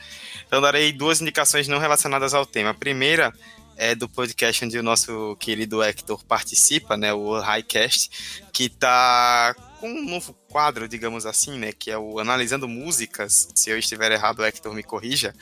[0.44, 2.70] Então darei duas indicações não relacionadas ao tema.
[2.70, 3.32] A primeira
[3.76, 9.88] é do podcast onde o nosso querido Hector participa, né, o Highcast, que está com
[9.88, 13.50] um novo quadro, digamos assim, né, que é o Analisando Músicas.
[13.54, 15.32] Se eu estiver errado, Hector me corrija,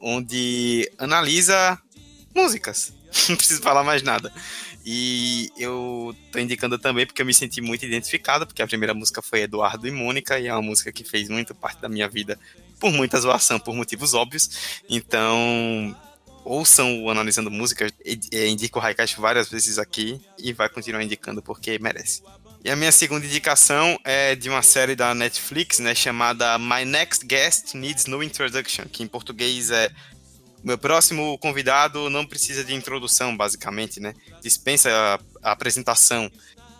[0.00, 1.80] onde analisa
[2.34, 2.97] músicas.
[3.28, 4.32] Não preciso falar mais nada.
[4.84, 9.20] E eu tô indicando também porque eu me senti muito identificado, porque a primeira música
[9.20, 12.38] foi Eduardo e Mônica, e é uma música que fez muito parte da minha vida
[12.80, 14.80] por muita zoação, por motivos óbvios.
[14.88, 15.94] Então,
[16.44, 17.86] ouçam o Analisando Música,
[18.32, 22.22] indico o Raikast várias vezes aqui e vai continuar indicando porque merece.
[22.64, 27.24] E a minha segunda indicação é de uma série da Netflix, né, chamada My Next
[27.24, 29.90] Guest Needs No Introduction, que em português é
[30.62, 34.14] meu próximo convidado não precisa de introdução, basicamente, né?
[34.42, 36.30] Dispensa a, a apresentação,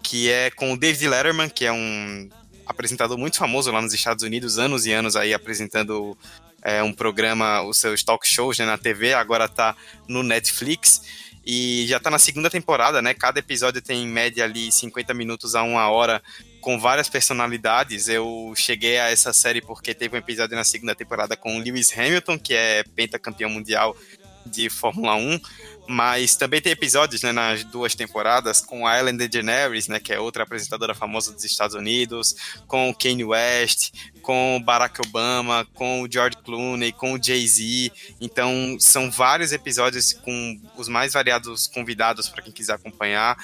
[0.03, 2.29] que é com o David Letterman, que é um
[2.66, 6.16] apresentador muito famoso lá nos Estados Unidos, anos e anos aí apresentando
[6.62, 9.74] é, um programa, os seus talk shows né, na TV, agora tá
[10.07, 11.03] no Netflix.
[11.51, 13.14] E já tá na segunda temporada, né?
[13.14, 16.22] Cada episódio tem em média ali 50 minutos a uma hora
[16.69, 18.09] com várias personalidades.
[18.09, 22.39] Eu cheguei a essa série porque teve um episódio na segunda temporada com Lewis Hamilton,
[22.39, 23.97] que é pentacampeão mundial
[24.45, 25.41] de Fórmula 1,
[25.89, 30.21] mas também tem episódios né, nas duas temporadas com a Ellen DeGeneres, né, que é
[30.21, 36.03] outra apresentadora famosa dos Estados Unidos, com o Kanye West, com o Barack Obama, com
[36.03, 37.91] o George Clooney, com o Jay-Z.
[38.21, 43.39] Então, são vários episódios com os mais variados convidados para quem quiser acompanhar.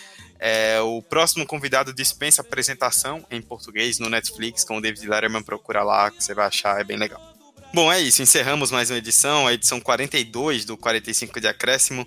[0.47, 5.43] É, o próximo convidado dispensa apresentação em português no Netflix com o David Letterman.
[5.43, 7.19] Procura lá que você vai achar, é bem legal.
[7.73, 8.21] Bom, é isso.
[8.21, 12.07] Encerramos mais uma edição, a edição 42 do 45 de Acréscimo.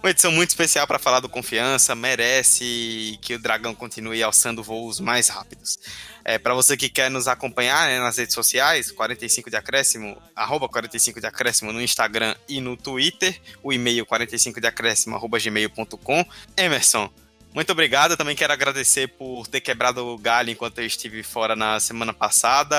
[0.00, 5.00] Uma edição muito especial para falar do Confiança, merece que o Dragão continue alçando voos
[5.00, 5.76] mais rápidos.
[6.24, 10.68] É, para você que quer nos acompanhar né, nas redes sociais, 45 de Acréscimo, arroba
[10.68, 16.24] 45 de Acréscimo no Instagram e no Twitter, o e-mail 45 de Acréscimo, arroba gmail.com.
[16.56, 17.10] Emerson,
[17.56, 18.18] muito obrigado.
[18.18, 22.76] Também quero agradecer por ter quebrado o galho enquanto eu estive fora na semana passada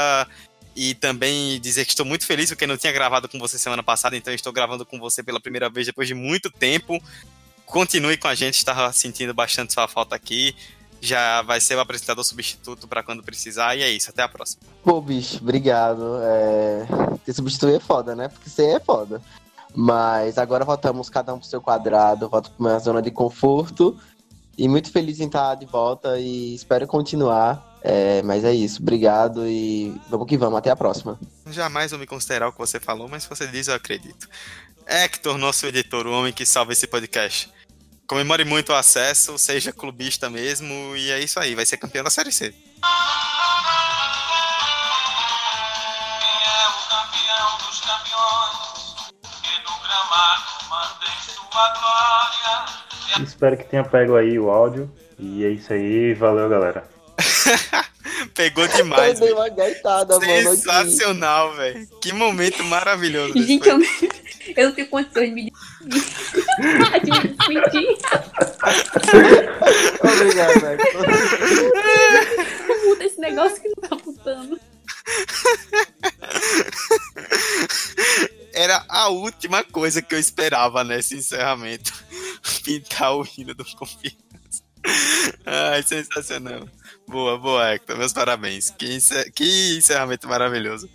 [0.75, 4.15] e também dizer que estou muito feliz porque não tinha gravado com você semana passada,
[4.15, 7.01] então estou gravando com você pela primeira vez depois de muito tempo.
[7.65, 10.55] Continue com a gente, estava sentindo bastante sua falta aqui.
[11.01, 14.61] Já vai ser o apresentador substituto para quando precisar, e é isso, até a próxima.
[14.83, 16.19] Pô, bicho, obrigado.
[16.21, 16.85] É...
[17.25, 18.27] Ter substituir é foda, né?
[18.27, 19.19] Porque você é foda.
[19.75, 23.99] Mas agora voltamos cada um pro seu quadrado, volto para minha zona de conforto.
[24.57, 29.47] E muito feliz em estar de volta e espero continuar é, mas é isso, obrigado
[29.47, 31.17] e vamos que vamos, até a próxima.
[31.45, 34.27] Jamais vou me considerar o que você falou, mas se você diz, eu acredito.
[34.85, 37.49] Hector, nosso editor, o homem que salva esse podcast.
[38.05, 42.09] Comemore muito o acesso, seja clubista mesmo, e é isso aí, vai ser campeão da
[42.09, 42.53] Série C.
[53.23, 54.91] Espero que tenha pego aí o áudio.
[55.19, 56.83] E é isso aí, valeu galera.
[58.33, 59.19] Pegou demais.
[59.19, 61.87] Eu dei uma gaitada, Sensacional, velho.
[62.01, 63.33] Que momento maravilhoso.
[63.35, 63.79] Gente, eu,
[64.55, 65.51] eu não tenho condições de me
[65.85, 67.13] despedir.
[70.01, 70.79] Obrigado, velho.
[72.85, 74.59] Muda esse negócio que não tá putando.
[78.57, 81.93] Era a última coisa que eu esperava nesse encerramento.
[82.65, 84.63] Pintar o hino do confiança.
[85.45, 86.67] Ai, sensacional.
[87.07, 87.95] Boa, boa, Hector.
[87.95, 88.71] Meus parabéns.
[88.71, 89.31] Que, encer...
[89.31, 90.89] que encerramento maravilhoso.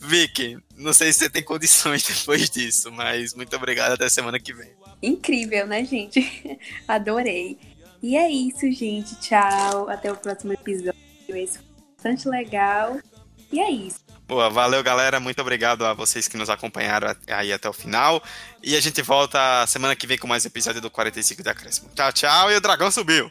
[0.00, 3.92] Vicky, não sei se você tem condições depois disso, mas muito obrigado.
[3.92, 4.72] Até semana que vem.
[5.02, 6.58] Incrível, né, gente?
[6.88, 7.58] Adorei.
[8.02, 9.16] E é isso, gente.
[9.16, 9.90] Tchau.
[9.90, 10.94] Até o próximo episódio.
[11.28, 12.98] Esse foi bastante legal.
[13.52, 14.00] E é isso.
[14.26, 15.20] Boa, valeu, galera.
[15.20, 18.22] Muito obrigado a vocês que nos acompanharam aí até o final.
[18.62, 21.90] E a gente volta semana que vem com mais episódio do 45 de Acréscimo.
[21.94, 22.50] Tchau, tchau.
[22.50, 23.30] E o dragão subiu.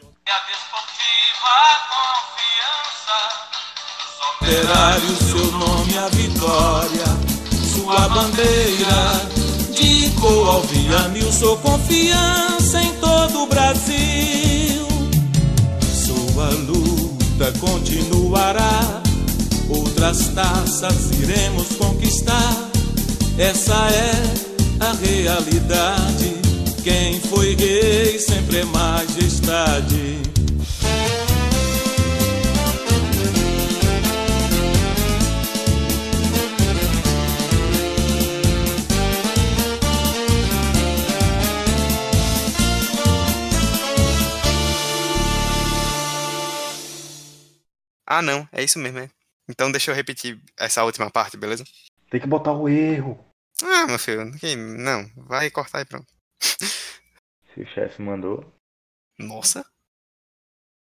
[4.40, 7.04] Operário, seu nome a vitória,
[7.72, 11.30] sua bandeira de Coalvianil,
[11.62, 14.86] confiança em todo o Brasil.
[15.80, 19.02] Sua luta continuará,
[19.72, 22.70] outras taças iremos conquistar.
[23.38, 26.36] Essa é a realidade.
[26.82, 30.22] Quem foi rei sempre é majestade.
[48.06, 49.21] Ah, não, é isso mesmo, é.
[49.48, 51.64] Então deixa eu repetir essa última parte, beleza?
[52.10, 53.18] Tem que botar o erro.
[53.62, 54.24] Ah, meu filho,
[54.78, 56.12] não, vai cortar e pronto.
[56.40, 58.52] Se o chefe mandou.
[59.18, 59.64] Nossa.